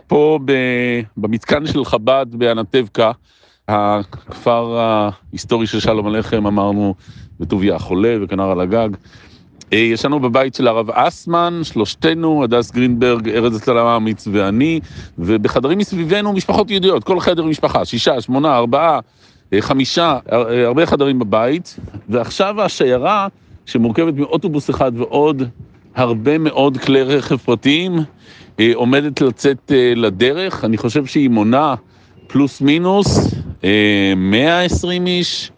פה 0.07 0.39
במתקן 1.17 1.65
של 1.65 1.85
חב"ד 1.85 2.25
באנטבקה, 2.31 3.11
הכפר 3.67 4.77
ההיסטורי 4.77 5.67
של 5.67 5.79
שלום 5.79 6.07
עליכם, 6.07 6.47
אמרנו, 6.47 6.95
בטוביה 7.39 7.75
החולה 7.75 8.15
וכנר 8.21 8.51
על 8.51 8.61
הגג. 8.61 8.89
ישנו 9.71 10.19
בבית 10.19 10.55
של 10.55 10.67
הרב 10.67 10.89
אסמן, 10.91 11.59
שלושתנו, 11.63 12.43
הדס 12.43 12.71
גרינברג, 12.71 13.29
ארז 13.29 13.55
הצלם 13.55 13.85
האמיץ 13.85 14.27
ואני, 14.31 14.79
ובחדרים 15.17 15.77
מסביבנו 15.77 16.33
משפחות 16.33 16.71
יהודיות, 16.71 17.03
כל 17.03 17.19
חדר 17.19 17.43
משפחה, 17.43 17.85
שישה, 17.85 18.21
שמונה, 18.21 18.57
ארבעה. 18.57 18.99
חמישה, 19.59 20.17
הרבה 20.65 20.85
חדרים 20.85 21.19
בבית, 21.19 21.77
ועכשיו 22.09 22.61
השיירה 22.61 23.27
שמורכבת 23.65 24.13
מאוטובוס 24.13 24.69
אחד 24.69 24.91
ועוד 24.95 25.43
הרבה 25.95 26.37
מאוד 26.37 26.77
כלי 26.77 27.03
רכב 27.03 27.37
פרטיים 27.37 27.95
עומדת 28.73 29.21
לצאת 29.21 29.71
לדרך, 29.95 30.65
אני 30.65 30.77
חושב 30.77 31.05
שהיא 31.05 31.29
מונה 31.29 31.75
פלוס 32.27 32.61
מינוס 32.61 33.35
120 34.17 35.07
איש. 35.07 35.51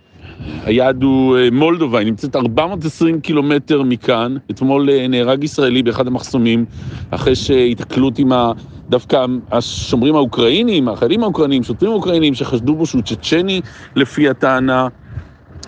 היעד 0.66 1.04
הוא 1.04 1.38
מולדובה, 1.52 2.00
היא 2.00 2.08
נמצאת 2.08 2.36
420 2.36 3.22
קילומטר 3.22 3.82
מכאן. 3.84 4.36
אתמול 4.52 4.90
נהרג 5.10 5.44
ישראלי 5.44 5.84
באחד 5.84 6.08
המחסומים, 6.08 6.66
אחרי 7.12 7.36
שהתקלות 7.36 8.20
עם 8.20 8.32
ה... 8.32 8.52
דווקא 8.90 9.26
השומרים 9.52 10.16
האוקראינים, 10.16 10.90
החיילים 10.90 11.24
האוקראינים, 11.24 11.64
שוטרים 11.64 11.92
האוקראינים, 11.92 12.34
שחשדו 12.34 12.76
בו 12.76 12.86
שהוא 12.86 13.02
צ'צ'ני 13.02 13.62
לפי 13.96 14.30
הטענה. 14.30 14.88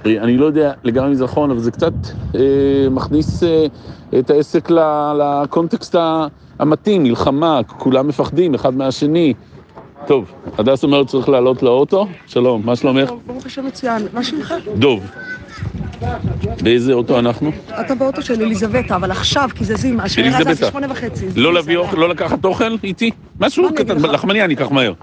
אה, 0.06 0.24
אני 0.24 0.38
לא 0.38 0.46
יודע 0.46 0.72
לגמרי 0.84 1.10
אם 1.10 1.16
זה 1.16 1.24
נכון, 1.24 1.52
אבל 1.52 1.60
זה 1.60 1.72
קצת 1.72 1.94
אה, 2.36 2.40
מכניס 2.92 3.44
אה, 3.44 3.66
את 4.20 4.30
העסק 4.30 4.70
לקונטקסט 5.20 5.96
המתאים, 6.60 7.04
מלחמה, 7.04 7.62
כולם 7.68 8.08
מפחדים 8.08 8.54
אחד 8.54 8.76
מהשני. 8.76 9.34
טוב, 10.08 10.32
הדס 10.58 10.84
אומרת 10.84 11.08
צריך 11.08 11.30
לעלות 11.30 11.64
לאוטו. 11.64 12.08
שלום, 12.28 12.62
מה 12.66 12.76
שלומך? 12.76 13.12
ברוך 13.26 13.46
השם 13.46 13.66
מצוין. 13.66 14.08
מה 14.14 14.24
שמך? 14.24 14.54
דוב. 14.76 15.04
באיזה 16.62 16.94
אוטו 16.94 17.20
אנחנו? 17.20 17.52
אתה 17.80 17.96
באוטו 17.96 18.22
של 18.22 18.42
אליזבטה, 18.42 18.96
אבל 18.96 19.12
עכשיו, 19.12 19.50
כי 19.56 19.66
זה 19.66 19.76
זים, 19.76 20.00
השאלה 20.00 20.32
זה 20.32 20.38
אליזבטה. 20.38 20.72
שמונה 20.72 20.88
וחצי. 20.92 21.28
לא 21.36 21.54
להביא 21.54 21.78
אוכל, 21.78 21.98
לא 21.98 22.10
לקחת 22.10 22.46
אוכל 22.46 22.76
איתי? 22.84 23.12
משהו 23.40 23.70
קטן? 23.76 23.98
לחמניה 23.98 24.46
אני 24.46 24.54
אקח 24.54 24.72
מהר. 24.72 24.94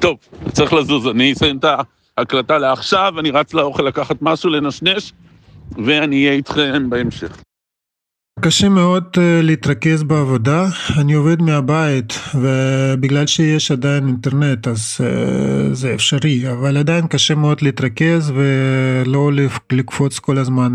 טוב, 0.00 0.16
צריך 0.52 0.72
לזוז, 0.72 1.06
אני 1.06 1.32
אסיים 1.32 1.56
את 1.56 1.64
ההקלטה 2.18 2.58
לעכשיו, 2.58 3.14
אני 3.18 3.30
רץ 3.30 3.54
לאוכל 3.54 3.82
לקחת 3.82 4.16
משהו, 4.20 4.50
לנשנש, 4.50 5.12
ואני 5.84 6.16
אהיה 6.16 6.32
איתכם 6.32 6.90
בהמשך. 6.90 7.36
קשה 8.44 8.68
מאוד 8.68 9.04
אה, 9.18 9.42
להתרכז 9.42 10.02
בעבודה, 10.02 10.68
אני 10.98 11.12
עובד 11.12 11.42
מהבית 11.42 12.18
ובגלל 12.34 13.26
שיש 13.26 13.70
עדיין 13.70 14.06
אינטרנט 14.06 14.68
אז 14.68 14.96
אה, 15.00 15.74
זה 15.74 15.94
אפשרי, 15.94 16.50
אבל 16.52 16.76
עדיין 16.76 17.06
קשה 17.06 17.34
מאוד 17.34 17.62
להתרכז 17.62 18.32
ולא 18.34 19.30
לקפוץ 19.72 20.18
כל 20.18 20.38
הזמן 20.38 20.74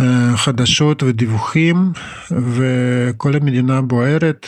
לחדשות 0.00 1.02
ודיווחים 1.02 1.92
וכל 2.30 3.36
המדינה 3.36 3.82
בוערת 3.82 4.46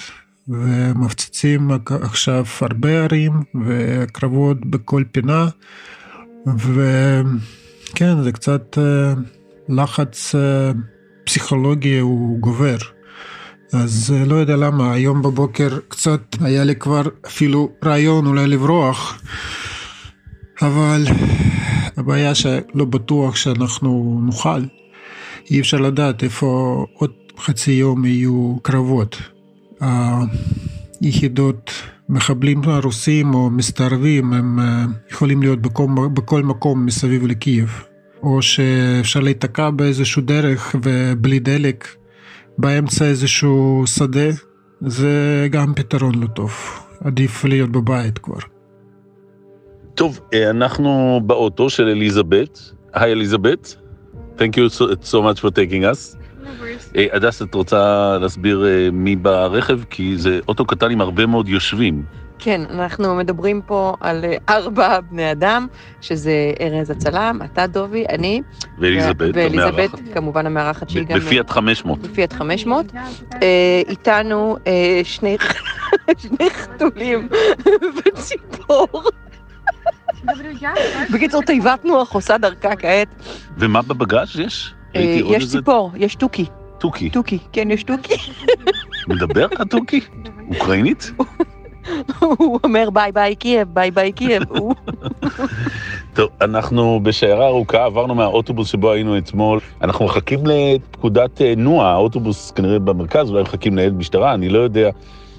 ומפציצים 0.49 1.71
עכשיו 1.87 2.45
הרבה 2.61 3.05
ערים 3.05 3.33
וקרבות 3.66 4.66
בכל 4.66 5.03
פינה 5.12 5.49
וכן 6.47 8.23
זה 8.23 8.33
קצת 8.33 8.79
אה, 8.79 9.14
לחץ 9.68 10.35
פסיכולוגי 11.25 11.99
הוא 11.99 12.39
גובר. 12.39 12.77
אז 13.73 14.15
אה, 14.17 14.25
לא 14.25 14.35
יודע 14.35 14.57
למה, 14.57 14.93
היום 14.93 15.23
בבוקר 15.23 15.79
קצת 15.89 16.37
היה 16.41 16.65
לי 16.65 16.77
כבר 16.77 17.03
אפילו 17.27 17.71
רעיון 17.85 18.27
אולי 18.27 18.47
לברוח, 18.47 19.23
אבל 20.63 21.05
הבעיה 21.97 22.35
שלא 22.35 22.85
בטוח 22.85 23.37
שאנחנו 23.37 24.21
נוכל. 24.23 24.61
אי 25.51 25.61
אפשר 25.61 25.77
לדעת 25.77 26.23
איפה 26.23 26.87
עוד 26.95 27.11
חצי 27.39 27.73
יום 27.73 28.05
יהיו 28.05 28.57
קרבות. 28.63 29.17
היחידות 31.01 31.71
מחבלים 32.09 32.63
הרוסים 32.65 33.35
או 33.35 33.51
מסתערבים 33.51 34.33
הם 34.33 34.61
אה, 34.61 34.85
יכולים 35.11 35.43
להיות 35.43 35.61
בכל, 35.61 35.87
בכל 36.13 36.43
מקום 36.43 36.87
מסביב 36.87 37.27
לקייב. 37.27 37.92
או 38.23 38.43
שאפשר 38.43 39.21
להיתקע 39.21 39.71
באיזשהו 39.71 40.23
דרך 40.23 40.77
ובלי 40.83 41.39
דלק, 41.39 41.89
באמצע 42.59 43.05
איזשהו 43.05 43.85
שדה, 43.87 44.31
זה 44.81 45.47
גם 45.51 45.75
פתרון 45.75 46.15
לא 46.15 46.27
טוב. 46.27 46.53
עדיף 47.05 47.45
להיות 47.45 47.71
בבית 47.71 48.19
כבר. 48.19 48.39
טוב, 49.95 50.21
אה, 50.35 50.51
אנחנו 50.51 51.21
באוטו 51.27 51.71
של 51.71 51.89
אליזבת. 51.89 52.59
היי 52.93 53.13
אליזבת. 53.13 53.77
Thank 54.39 54.57
you 54.57 54.79
so, 54.79 54.85
so 55.05 55.15
much 55.15 55.41
for 55.41 55.51
taking 55.51 55.83
us. 55.93 56.17
אה, 56.97 57.07
הדס, 57.13 57.43
את 57.43 57.55
רוצה 57.55 58.17
להסביר 58.21 58.67
אה, 58.67 58.91
מי 58.93 59.17
ברכב? 59.17 59.81
כי 59.91 60.17
זה 60.17 60.41
אוטו 60.49 60.65
קטן 60.65 60.91
עם 60.91 61.01
הרבה 61.01 61.27
מאוד 61.27 61.49
יושבים. 61.49 62.03
כן, 62.45 62.61
אנחנו 62.71 63.15
מדברים 63.15 63.61
פה 63.67 63.95
על 64.01 64.25
אה, 64.25 64.37
ארבע 64.49 65.01
בני 65.01 65.33
אדם, 65.33 65.67
שזה 66.01 66.33
ארז 66.61 66.91
הצלם, 66.91 67.39
אתה 67.45 67.67
דובי, 67.67 68.05
אני. 68.09 68.43
ואליזבת, 68.79 69.31
ואליזבת. 69.35 69.91
כמובן 70.15 70.47
המארחת 70.47 70.91
שהיא 70.91 71.05
גם... 71.05 71.19
בפיאט 71.19 71.51
500. 71.51 71.99
בפיאט 71.99 72.33
500. 72.33 72.93
אה, 73.43 73.83
איתנו 73.89 74.57
אה, 74.67 75.01
שני 75.05 75.37
שני 76.23 76.51
חתולים 76.51 77.29
וציפור. 77.97 79.03
בקיצור, 81.13 81.43
תיבת 81.43 81.85
נוח 81.85 82.13
עושה 82.15 82.39
דרכה 82.39 82.77
כעת. 82.77 83.09
ומה 83.59 83.83
בבגאז' 83.83 84.39
יש? 84.39 84.75
אה, 84.97 85.01
יש 85.25 85.49
ציפור, 85.49 85.93
יש 85.97 86.15
תוכי. 86.15 86.45
תוכי. 86.79 87.11
תוכי, 87.11 87.39
כן, 87.53 87.71
יש 87.71 87.83
תוכי. 87.83 88.15
מדבר 89.09 89.47
התוכי? 89.59 90.01
אוקראינית? 90.55 91.13
הוא 92.18 92.59
אומר 92.64 92.90
ביי 92.90 93.12
ביי 93.12 93.35
קייב, 93.35 93.68
ביי 93.75 93.90
ביי 93.90 94.12
קייב. 94.12 94.42
טוב, 96.14 96.29
אנחנו 96.40 97.01
בשיירה 97.03 97.47
ארוכה, 97.47 97.85
עברנו 97.85 98.14
מהאוטובוס 98.14 98.68
שבו 98.68 98.92
היינו 98.92 99.18
אתמול. 99.18 99.61
אנחנו 99.83 100.05
מחכים 100.05 100.40
לפקודת 100.45 101.42
אה, 101.42 101.55
נוע, 101.57 101.87
האוטובוס 101.87 102.51
כנראה 102.51 102.79
במרכז, 102.79 103.31
אולי 103.31 103.42
מחכים 103.42 103.75
ניידת 103.75 103.95
משטרה, 103.95 104.35
אני 104.35 104.49
לא 104.49 104.59
יודע 104.59 104.90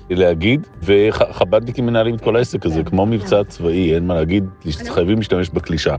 להגיד. 0.10 0.68
וחב"דניקים 0.84 1.86
מנהלים 1.86 2.16
את 2.16 2.22
כל 2.22 2.36
העסק 2.36 2.66
הזה, 2.66 2.84
כמו 2.84 3.06
מבצע 3.06 3.44
צבאי, 3.44 3.96
אין 3.96 4.08
מה 4.08 4.14
להגיד, 4.14 4.46
חייבים 4.90 5.18
להשתמש 5.18 5.50
בקלישה. 5.50 5.96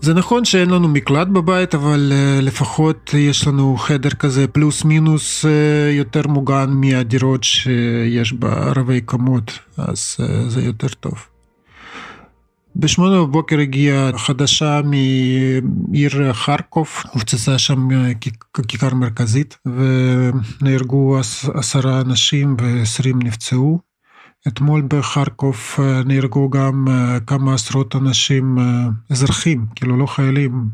זה 0.00 0.14
נכון 0.14 0.44
שאין 0.44 0.70
לנו 0.70 0.88
מקלט 0.88 1.28
בבית, 1.28 1.74
אבל 1.74 2.12
uh, 2.12 2.42
לפחות 2.44 3.14
יש 3.14 3.46
לנו 3.46 3.76
חדר 3.76 4.10
כזה 4.10 4.46
פלוס 4.48 4.84
מינוס 4.84 5.44
uh, 5.44 5.48
יותר 5.92 6.22
מוגן 6.28 6.70
מהדירות 6.70 7.44
שיש 7.44 8.32
בערבי 8.32 9.00
קומות, 9.00 9.58
אז 9.76 10.16
uh, 10.20 10.48
זה 10.48 10.62
יותר 10.62 10.88
טוב. 10.88 11.14
בשמונה 12.76 13.20
בבוקר 13.22 13.58
הגיעה 13.58 14.18
חדשה 14.18 14.80
מעיר 14.84 16.32
חרקוב, 16.32 16.88
הופצצה 17.12 17.58
שם 17.58 17.88
כיכר 18.68 18.94
מרכזית 18.94 19.56
ונהרגו 19.66 21.18
עש- 21.18 21.44
עשרה 21.54 22.00
אנשים 22.00 22.56
ועשרים 22.60 23.18
נפצעו. 23.22 23.85
אתמול 24.48 24.82
בחרקוב 24.88 25.56
אה, 25.78 26.02
נהרגו 26.04 26.50
גם 26.50 26.88
אה, 26.88 27.20
כמה 27.26 27.54
עשרות 27.54 27.96
אנשים 27.96 28.58
אה, 28.58 28.88
אזרחים, 29.10 29.66
כאילו 29.74 29.96
לא 29.96 30.06
חיילים, 30.06 30.68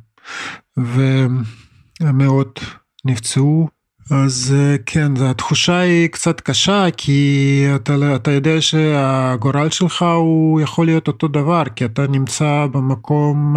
ומאות 0.76 2.60
נפצעו. 3.04 3.68
אז 4.10 4.54
כן, 4.86 5.12
התחושה 5.20 5.78
היא 5.78 6.08
קצת 6.08 6.40
קשה, 6.40 6.86
כי 6.96 7.66
אתה, 7.74 7.96
לא- 7.96 8.16
אתה 8.16 8.30
יודע 8.30 8.60
שהגורל 8.60 9.70
שלך 9.70 10.02
הוא 10.02 10.60
יכול 10.60 10.86
להיות 10.86 11.08
אותו 11.08 11.28
דבר, 11.28 11.62
כי 11.76 11.84
אתה 11.84 12.06
נמצא 12.06 12.66
במקום, 12.72 13.56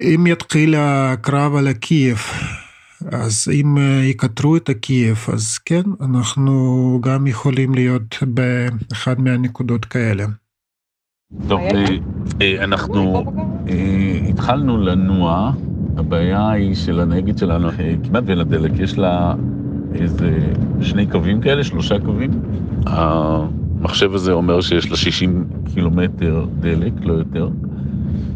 אם 0.00 0.26
יתחיל 0.26 0.74
הקרב 0.78 1.54
על 1.54 1.68
הקייב, 1.68 2.18
אז 3.12 3.48
אם 3.52 3.78
אה, 3.78 4.04
יכתרו 4.04 4.56
את 4.56 4.68
הקייב, 4.68 5.16
אז 5.32 5.58
כן, 5.58 5.82
אנחנו 6.00 6.52
גם 7.02 7.26
יכולים 7.26 7.74
להיות 7.74 8.16
באחד 8.22 9.20
מהנקודות 9.20 9.84
כאלה. 9.84 10.24
טוב, 11.48 11.60
אה, 11.60 11.84
אה, 12.40 12.64
אנחנו 12.64 13.24
התחלנו 14.28 14.78
לנוע, 14.78 15.52
הבעיה 15.96 16.50
היא 16.50 16.74
שלנהגת 16.74 17.38
שלנו 17.38 17.68
כמעט 18.04 18.24
ואין 18.26 18.38
לה 18.38 18.44
דלק, 18.44 18.72
יש 18.78 18.98
לה 18.98 19.34
איזה 19.94 20.38
שני 20.80 21.06
קווים 21.06 21.40
כאלה, 21.40 21.64
שלושה 21.64 21.98
קווים. 21.98 22.30
המחשב 22.86 24.14
הזה 24.14 24.32
אומר 24.32 24.60
שיש 24.60 24.90
לה 24.90 24.96
60 24.96 25.44
קילומטר 25.74 26.46
דלק, 26.60 26.92
לא 27.02 27.12
יותר. 27.12 27.48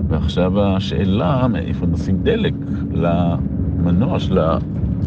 ועכשיו 0.09 0.63
השאלה, 0.63 1.49
מאיפה 1.49 1.87
נשים 1.87 2.23
דלק 2.23 2.55
למנוע 3.81 4.21
של 4.21 4.39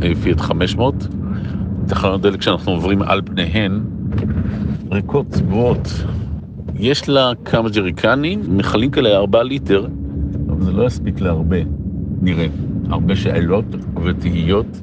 הפיאט 0.02 0.40
500? 0.40 1.08
תחנות 1.88 2.22
דלק 2.22 2.42
שאנחנו 2.42 2.72
עוברים 2.72 3.02
על 3.02 3.22
פניהן, 3.26 3.82
ריקות, 4.92 5.26
צבועות. 5.30 5.88
יש 6.80 7.10
לה 7.10 7.32
כמה 7.46 7.70
ג'ריקנים, 7.70 8.58
מכלים 8.58 8.92
כאלה 8.92 9.16
ארבעה 9.16 9.44
ליטר, 9.44 9.88
אבל 10.50 10.64
זה 10.64 10.72
לא 10.72 10.84
יספיק 10.84 11.22
להרבה, 11.22 11.58
נראה. 12.22 12.48
הרבה 12.90 13.16
שאלות 13.16 13.66
ותהיות. 14.04 14.82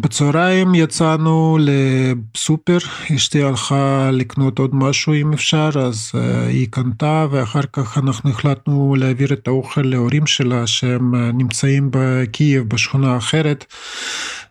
בצהריים 0.00 0.74
יצאנו 0.74 1.58
לסופר, 1.60 2.78
אשתי 3.16 3.42
הלכה 3.42 4.10
לקנות 4.12 4.58
עוד 4.58 4.74
משהו 4.74 5.14
אם 5.14 5.32
אפשר, 5.32 5.70
אז 5.74 6.12
uh, 6.14 6.18
היא 6.48 6.68
קנתה 6.70 7.26
ואחר 7.30 7.60
כך 7.72 7.98
אנחנו 7.98 8.30
החלטנו 8.30 8.94
להעביר 8.98 9.32
את 9.32 9.48
האוכל 9.48 9.80
להורים 9.80 10.26
שלה 10.26 10.66
שהם 10.66 11.14
uh, 11.14 11.16
נמצאים 11.18 11.88
בקייב 11.92 12.68
בשכונה 12.68 13.16
אחרת. 13.16 13.64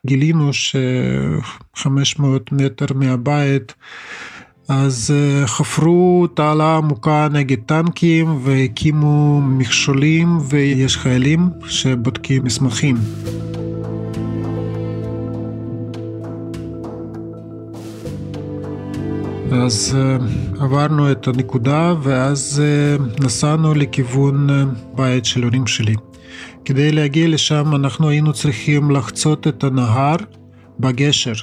גילינו 0.05 0.53
ש-500 0.53 2.23
מטר 2.51 2.86
מהבית 2.95 3.73
אז 4.69 5.13
uh, 5.13 5.47
חפרו 5.47 6.27
תעלה 6.34 6.77
עמוקה 6.77 7.27
נגד 7.31 7.60
טנקים 7.65 8.39
והקימו 8.43 9.41
מכשולים 9.41 10.38
ויש 10.49 10.97
חיילים 10.97 11.49
שבודקים 11.67 12.43
מסמכים. 12.43 12.95
אז 19.63 19.98
עברנו 20.60 21.12
את 21.12 21.28
הנקודה 21.28 21.94
ואז 22.04 22.62
נסענו 23.20 23.74
לכיוון 23.74 24.48
בית 24.96 25.26
של 25.26 25.44
הורים 25.44 25.68
שלי. 25.68 25.96
כדי 26.65 26.91
להגיע 26.91 27.28
לשם 27.28 27.76
אנחנו 27.76 28.10
היינו 28.10 28.34
צריכים 28.34 28.91
לחצות 28.91 29.48
את 29.48 29.63
הנהר 29.63 30.15
בגשר, 30.80 31.34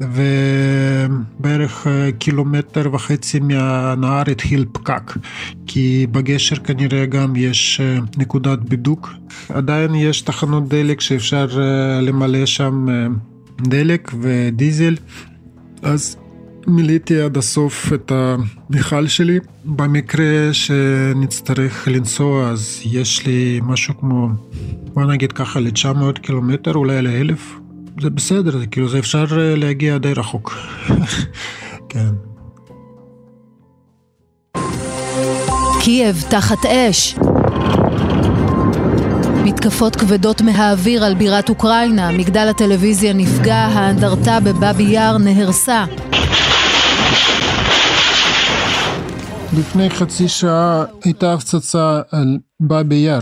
ובערך 0.00 1.86
קילומטר 2.18 2.88
וחצי 2.92 3.40
מהנהר 3.40 4.30
התחיל 4.30 4.64
פקק, 4.72 5.12
כי 5.66 6.06
בגשר 6.10 6.56
כנראה 6.56 7.06
גם 7.06 7.36
יש 7.36 7.80
נקודת 8.18 8.58
בידוק. 8.58 9.10
עדיין 9.48 9.94
יש 9.94 10.20
תחנות 10.20 10.68
דלק 10.68 11.00
שאפשר 11.00 11.46
למלא 12.02 12.46
שם 12.46 12.86
דלק 13.60 14.12
ודיזל, 14.20 14.94
אז 15.82 16.16
מילאתי 16.68 17.20
עד 17.20 17.36
הסוף 17.36 17.92
את 17.92 18.12
המכל 18.12 19.06
שלי. 19.06 19.38
במקרה 19.64 20.52
שנצטרך 20.52 21.88
לנסוע 21.88 22.48
אז 22.48 22.80
יש 22.84 23.26
לי 23.26 23.60
משהו 23.62 23.98
כמו, 24.00 24.28
בוא 24.94 25.04
נגיד 25.04 25.32
ככה, 25.32 25.60
ל-900 25.60 26.20
קילומטר, 26.22 26.74
אולי 26.74 27.02
ל-1000. 27.02 27.38
זה 28.02 28.10
בסדר, 28.10 28.58
זה 28.58 28.66
כאילו 28.66 28.88
זה 28.88 28.98
אפשר 28.98 29.24
להגיע 29.30 29.98
די 29.98 30.12
רחוק. 30.12 30.54
כן. 31.90 32.12
קייב 35.80 36.24
תחת 36.30 36.66
אש. 36.66 37.18
מתקפות 39.44 39.96
כבדות 39.96 40.40
מהאוויר 40.40 41.04
על 41.04 41.14
בירת 41.14 41.48
אוקראינה, 41.48 42.12
מגדל 42.12 42.48
הטלוויזיה 42.50 43.12
נפגע, 43.12 43.56
האנדרטה 43.56 44.40
בבאבי 44.40 44.82
יאר 44.82 45.18
נהרסה. 45.18 45.84
לפני 49.52 49.90
חצי 49.90 50.28
שעה 50.28 50.84
הייתה 51.04 51.34
הפצצה 51.34 52.00
על 52.10 52.38
באבי 52.60 52.94
יאר. 52.94 53.20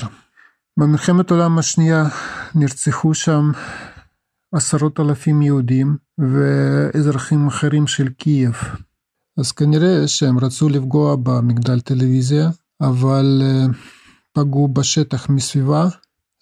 במלחמת 0.78 1.30
העולם 1.30 1.58
השנייה 1.58 2.04
נרצחו 2.54 3.14
שם 3.14 3.50
עשרות 4.54 5.00
אלפים 5.00 5.42
יהודים 5.42 5.96
ואזרחים 6.18 7.46
אחרים 7.46 7.86
של 7.86 8.08
קייב. 8.08 8.54
אז 9.38 9.52
כנראה 9.52 10.08
שהם 10.08 10.38
רצו 10.38 10.68
לפגוע 10.68 11.16
במגדל 11.22 11.80
טלוויזיה, 11.80 12.50
אבל 12.80 13.42
פגעו 14.32 14.68
בשטח 14.68 15.30
מסביבה 15.30 15.88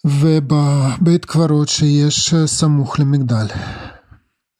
ובבית 0.05 1.25
קברות 1.25 1.67
שיש 1.67 2.33
סמוך 2.45 2.99
למגדל. 2.99 3.45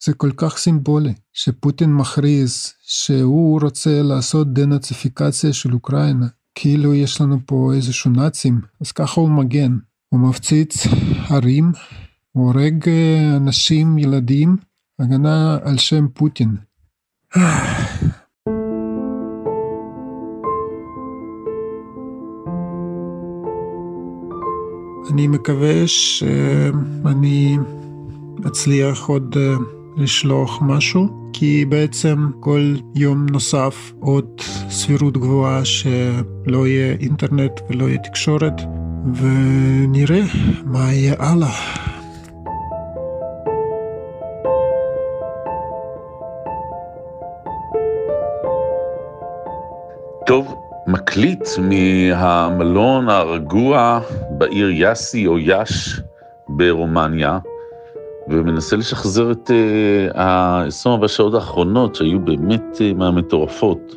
זה 0.04 0.12
כל 0.14 0.30
כך 0.36 0.56
סימבולי, 0.56 1.14
שפוטין 1.32 1.94
מכריז 1.94 2.72
שהוא 2.82 3.60
רוצה 3.62 4.02
לעשות 4.02 4.52
דנאציפיקציה 4.52 5.52
של 5.52 5.72
אוקראינה, 5.72 6.26
כאילו 6.54 6.94
יש 6.94 7.20
לנו 7.20 7.38
פה 7.46 7.72
איזשהו 7.74 8.10
נאצים, 8.10 8.60
אז 8.80 8.92
ככה 8.92 9.20
הוא 9.20 9.30
מגן. 9.30 9.76
הוא 10.08 10.20
מפציץ 10.20 10.86
ערים, 11.30 11.72
הוא 12.32 12.52
הורג 12.52 12.88
אנשים, 13.36 13.98
ילדים, 13.98 14.56
הגנה 14.98 15.58
על 15.62 15.78
שם 15.78 16.08
פוטין. 16.08 16.56
אני 25.10 25.26
מקווה 25.26 25.86
שאני 25.86 27.58
אצליח 28.46 29.06
עוד 29.06 29.36
לשלוח 29.96 30.62
משהו, 30.62 31.30
כי 31.32 31.64
בעצם 31.64 32.16
כל 32.40 32.74
יום 32.94 33.26
נוסף 33.30 33.92
עוד 34.00 34.40
סבירות 34.70 35.16
גבוהה 35.16 35.64
שלא 35.64 36.66
יהיה 36.66 36.96
אינטרנט 37.00 37.60
ולא 37.70 37.84
יהיה 37.84 37.98
תקשורת, 37.98 38.60
ונראה 39.14 40.22
מה 40.64 40.92
יהיה 40.92 41.14
הלאה. 41.18 41.52
טוב, 50.26 50.54
מקליט 50.86 51.48
מהמלון 51.58 53.08
הרגוע 53.08 54.00
בעיר 54.30 54.70
יאסי 54.70 55.26
או 55.26 55.38
יאש 55.38 56.00
ברומניה, 56.48 57.38
ומנסה 58.28 58.76
לשחזר 58.76 59.30
את 59.30 59.50
uh, 59.50 60.18
ה-24 60.18 61.08
שעות 61.08 61.34
האחרונות 61.34 61.94
שהיו 61.94 62.20
באמת 62.20 62.64
uh, 62.74 62.94
מהמטורפות. 62.98 63.96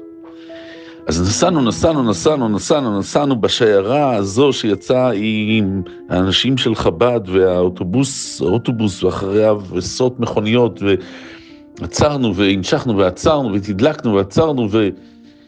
אז 1.10 1.22
נסענו, 1.22 1.62
נסענו, 1.62 2.04
נסענו, 2.04 2.50
נסענו, 2.50 3.00
נסענו 3.00 3.42
בשיירה 3.42 4.16
הזו 4.16 4.54
שיצאה 4.54 5.12
עם 5.16 5.82
האנשים 6.10 6.58
של 6.58 6.76
חב"ד 6.76 7.20
והאוטובוס, 7.28 8.42
האוטובוס 8.42 9.04
ואחריו 9.04 9.62
עשרות 9.78 10.20
מכוניות, 10.20 10.80
ועצרנו 11.82 12.36
והמשכנו 12.36 12.98
ועצרנו 12.98 13.54
ותדלקנו 13.54 14.16
ועצרנו 14.16 14.68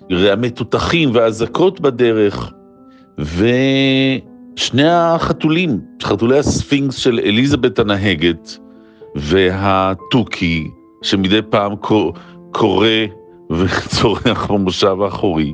ורעמי 0.10 0.50
תותחים 0.50 1.10
ואזעקות 1.14 1.82
בדרך, 1.82 2.54
ושני 3.18 4.90
החתולים, 4.90 5.80
חתולי 6.04 6.40
הספינקס 6.40 6.96
של 6.96 7.20
אליזבת 7.20 7.80
הנהגת, 7.80 8.58
והתוכי, 9.16 10.72
שמדי 11.02 11.42
פעם 11.50 11.76
קורא 12.52 12.88
וצורח 13.52 14.52
במושב 14.52 15.02
האחורי, 15.02 15.54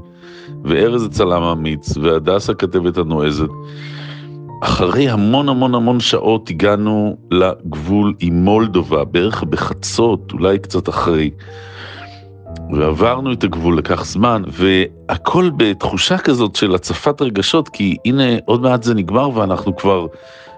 וארז 0.64 1.04
הצלם 1.04 1.44
האמיץ, 1.44 1.98
והדס 1.98 2.50
הכתבת 2.50 2.98
הנועזת. 2.98 3.50
אחרי 4.64 5.10
המון 5.10 5.50
המון 5.50 5.76
המון 5.76 6.00
שעות 6.00 6.50
הגענו 6.50 7.18
לגבול 7.32 8.14
עם 8.20 8.34
מולדובה, 8.44 9.04
בערך 9.04 9.44
בחצות, 9.44 10.32
אולי 10.34 10.60
קצת 10.60 10.90
אחרי. 10.90 11.30
ועברנו 12.74 13.34
את 13.34 13.44
הגבול, 13.44 13.78
לקח 13.78 14.06
זמן, 14.06 14.44
והכל 14.48 15.50
בתחושה 15.58 16.18
כזאת 16.18 16.56
של 16.56 16.76
הצפת 16.76 17.22
רגשות, 17.22 17.70
כי 17.70 17.98
הנה 18.06 18.24
עוד 18.46 18.62
מעט 18.62 18.84
זה 18.84 18.94
נגמר 18.94 19.30
ואנחנו 19.34 19.76
כבר 19.76 20.08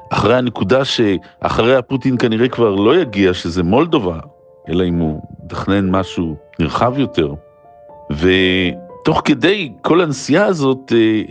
אחרי 0.10 0.36
הנקודה 0.36 0.86
שאחריה 0.86 1.82
פוטין 1.82 2.18
כנראה 2.18 2.50
כבר 2.50 2.76
לא 2.76 2.96
יגיע, 2.96 3.34
שזה 3.34 3.64
מולדובה, 3.64 4.20
אלא 4.70 4.84
אם 4.84 4.96
הוא 4.96 5.22
מתכנן 5.44 5.90
משהו 5.90 6.36
נרחב 6.60 6.94
יותר. 6.98 7.34
ותוך 8.12 9.22
כדי 9.26 9.72
כל 9.82 10.02
הנסיעה 10.02 10.46
הזאת, 10.46 10.94
אה, 10.96 11.22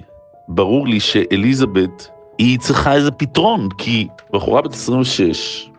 ברור 0.48 0.88
לי 0.88 1.00
שאליזבת, 1.00 2.08
היא 2.38 2.58
צריכה 2.58 2.94
איזה 2.94 3.10
פתרון, 3.10 3.68
כי 3.78 4.08
בחורה 4.32 4.62
בת 4.62 4.72
26, 4.72 5.70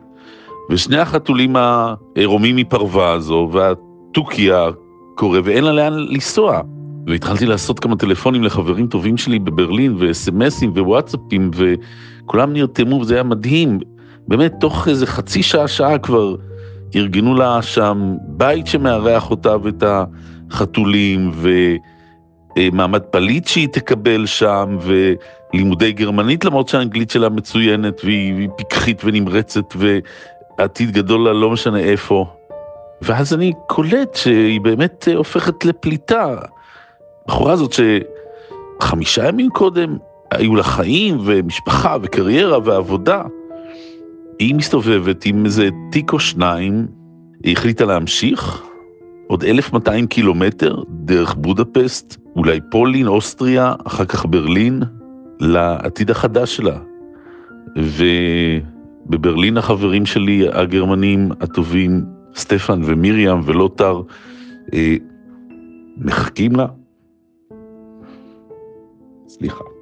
ושני 0.72 0.98
החתולים 0.98 1.56
העירומים 1.56 2.56
מפרווה 2.56 3.12
הזו, 3.12 3.50
והתוכי 3.52 4.50
הקורא, 4.52 5.40
ואין 5.44 5.64
לה 5.64 5.74
לאן 5.74 5.94
לנסוע. 5.94 6.62
והתחלתי 7.08 7.46
לעשות 7.46 7.80
כמה 7.80 7.96
טלפונים 7.96 8.44
לחברים 8.44 8.88
טובים 8.88 9.18
שלי 9.18 9.40
בברלין, 9.40 9.96
וסמסים 10.00 10.72
ווואטסאפים, 10.72 11.52
וכולם 12.30 12.54
נרתמו, 12.54 12.96
וזה 12.96 13.14
היה 13.14 13.24
מדהים. 13.24 13.80
באמת, 14.28 14.54
תוך 14.60 14.88
איזה 14.88 15.08
חצי 15.08 15.44
שעה, 15.44 15.68
שעה 15.68 15.98
כבר 15.98 16.36
ארגנו 16.96 17.36
לה 17.36 17.62
שם 17.62 18.16
בית 18.28 18.68
שמארח 18.68 19.32
אותה 19.32 19.56
ואת 19.64 19.84
החתולים, 20.52 21.32
ומעמד 22.58 23.02
פליט 23.02 23.48
שהיא 23.48 23.68
תקבל 23.68 24.26
שם, 24.26 24.78
ולימודי 24.82 25.92
גרמנית, 25.92 26.46
למרות 26.46 26.68
שהאנגלית 26.68 27.10
שלה 27.10 27.30
מצוינת, 27.30 28.02
והיא 28.04 28.50
פיקחית 28.58 29.02
ונמרצת, 29.06 29.74
ועתיד 30.58 30.92
גדול 30.92 31.26
לה 31.26 31.34
לא 31.34 31.50
משנה 31.50 31.80
איפה. 31.80 32.26
ואז 33.02 33.34
אני 33.34 33.54
קולט 33.68 34.16
שהיא 34.16 34.62
באמת 34.62 35.08
הופכת 35.16 35.66
לפליטה. 35.66 36.36
הבחורה 37.26 37.54
הזאת 37.54 37.74
שחמישה 38.80 39.28
ימים 39.28 39.50
קודם 39.50 39.98
היו 40.32 40.56
לה 40.56 40.64
חיים 40.64 41.18
ומשפחה 41.26 41.98
וקריירה 42.02 42.60
ועבודה, 42.64 43.24
היא 44.40 44.56
מסתובבת 44.56 45.26
עם 45.26 45.46
איזה 45.46 45.70
תיק 45.92 46.14
או 46.14 46.20
שניים, 46.20 46.88
היא 47.44 47.54
החליטה 47.54 47.86
להמשיך 47.86 48.64
עוד 49.28 49.44
1,200 49.44 50.08
קילומטר 50.08 50.84
דרך 50.90 51.36
בודפסט, 51.36 52.18
אולי 52.36 52.60
פולין, 52.72 53.08
אוסטריה, 53.08 53.74
אחר 53.88 54.06
כך 54.06 54.26
ברלין, 54.26 54.84
לעתיד 55.40 56.12
החדש 56.12 56.56
שלה. 56.56 56.78
ובברלין 59.08 59.58
החברים 59.58 60.06
שלי 60.06 60.48
הגרמנים 60.54 61.32
הטובים, 61.42 62.06
סטפן 62.36 62.82
ומיריam 62.84 63.42
ולוטר, 63.46 64.02
אה, 64.74 64.96
מחכים 65.98 66.56
לה. 66.56 66.66
סליחה. 69.28 69.79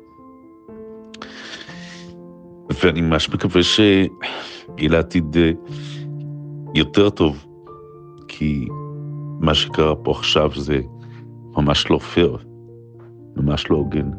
ואני 2.83 3.01
ממש 3.01 3.29
מקווה 3.29 3.63
שיהיה 3.63 4.07
לעתיד 4.79 5.37
אה, 5.37 5.51
יותר 6.75 7.09
טוב, 7.09 7.45
כי 8.27 8.67
מה 9.39 9.53
שקרה 9.53 9.95
פה 9.95 10.11
עכשיו 10.11 10.51
זה 10.55 10.79
ממש 11.57 11.89
לא 11.89 11.97
פייר, 11.97 12.37
ממש 13.35 13.69
לא 13.69 13.75
הוגן. 13.75 14.09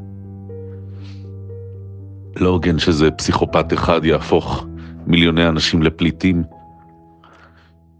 לא 2.36 2.48
הוגן 2.48 2.78
שזה 2.78 3.10
פסיכופת 3.10 3.72
אחד 3.72 4.04
יהפוך 4.04 4.66
מיליוני 5.06 5.48
אנשים 5.48 5.82
לפליטים 5.82 6.42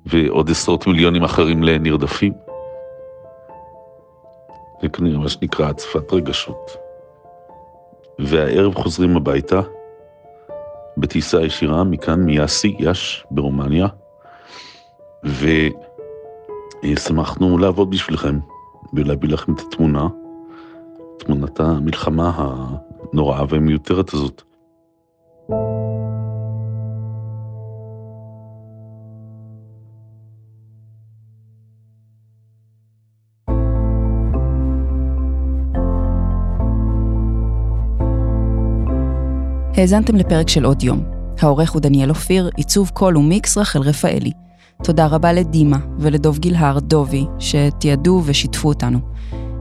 ועוד 0.07 0.51
עשרות 0.51 0.87
מיליונים 0.87 1.25
אחרים 1.25 1.63
לנרדפים. 1.63 2.33
זה 4.83 4.89
כנראה 4.89 5.19
מה 5.19 5.29
שנקרא 5.29 5.69
הצפת 5.69 6.13
רגשות. 6.13 6.71
והערב 8.19 8.75
חוזרים 8.75 9.17
הביתה, 9.17 9.61
בטיסה 11.01 11.43
ישירה 11.43 11.85
מכאן, 11.85 12.23
מיאסי, 12.23 12.77
יאש, 12.79 13.25
ברומניה, 13.31 13.87
ושמחנו 16.85 17.59
לעבוד 17.59 17.91
בשבילכם 17.91 18.39
ולהביא 18.93 19.29
לכם 19.29 19.53
את 19.53 19.61
התמונה, 19.61 20.09
תמונת 21.19 21.61
המלחמה 21.61 22.33
הנוראה 23.13 23.45
והמיותרת 23.49 24.13
הזאת. 24.13 24.48
האזנתם 39.79 40.17
לפרק 40.17 40.49
של 40.49 40.65
עוד 40.65 40.83
יום. 40.83 41.03
העורך 41.41 41.73
הוא 41.73 41.83
דניאל 41.83 42.11
אופיר, 42.11 42.51
עיצוב 42.57 42.91
קול 42.95 43.17
ומיקס 43.17 43.59
רחל 43.59 43.79
רפאלי. 43.79 44.31
תודה 44.83 45.07
רבה 45.07 45.33
לדימה 45.33 45.79
ולדוב 45.99 46.39
גילהר, 46.39 46.79
דובי, 46.79 47.25
שתיעדו 47.39 48.23
ושיתפו 48.25 48.69
אותנו. 48.69 48.99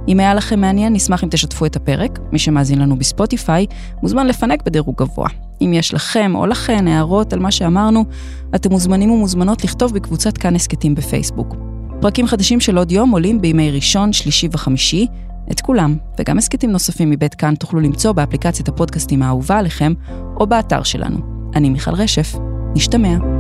אם 0.08 0.20
היה 0.20 0.34
לכם 0.34 0.60
מעניין, 0.60 0.94
נשמח 0.94 1.24
אם 1.24 1.30
תשתפו 1.30 1.66
את 1.66 1.76
הפרק. 1.76 2.20
מי 2.32 2.40
שמאזין 2.40 2.80
לנו 2.80 3.00
בספוטיפיי, 3.00 3.66
מוזמן 4.04 4.28
לפנק 4.28 4.64
בדירוג 4.64 4.96
גבוה. 4.98 5.28
אם 5.62 5.74
יש 5.74 5.94
לכם 5.94 6.32
או 6.36 6.46
לכן 6.46 6.88
הערות 6.88 7.34
על 7.34 7.40
מה 7.40 7.52
שאמרנו, 7.52 8.06
אתם 8.56 8.70
מוזמנים 8.70 9.12
ומוזמנות 9.12 9.64
לכתוב 9.64 9.94
בקבוצת 9.94 10.38
כאן 10.38 10.56
הסכתים 10.56 10.96
בפייסבוק. 10.96 11.56
פרקים 12.02 12.28
חדשים 12.28 12.60
של 12.60 12.78
עוד 12.78 12.92
יום 12.92 13.12
עולים 13.12 13.42
בימי 13.42 13.72
ראשון, 13.72 14.14
שלישי 14.14 14.48
וחמישי. 14.52 15.08
את 15.52 15.62
כולם, 15.62 15.98
וגם 16.20 16.38
הסכתים 16.38 16.72
נוספים 16.72 17.10
מבית 17.10 17.36
כאן 17.36 17.56
תוכלו 17.56 17.80
למצוא 17.80 18.12
באפליקציית 18.12 18.68
הפודקאסטים 18.68 19.24
האהובה 19.24 19.58
עליכם, 19.58 19.94
או 20.36 20.48
באתר 20.48 20.84
שלנו. 20.84 21.18
אני 21.56 21.70
מיכל 21.70 21.94
רשף, 21.94 22.36
נשתמע. 22.76 23.37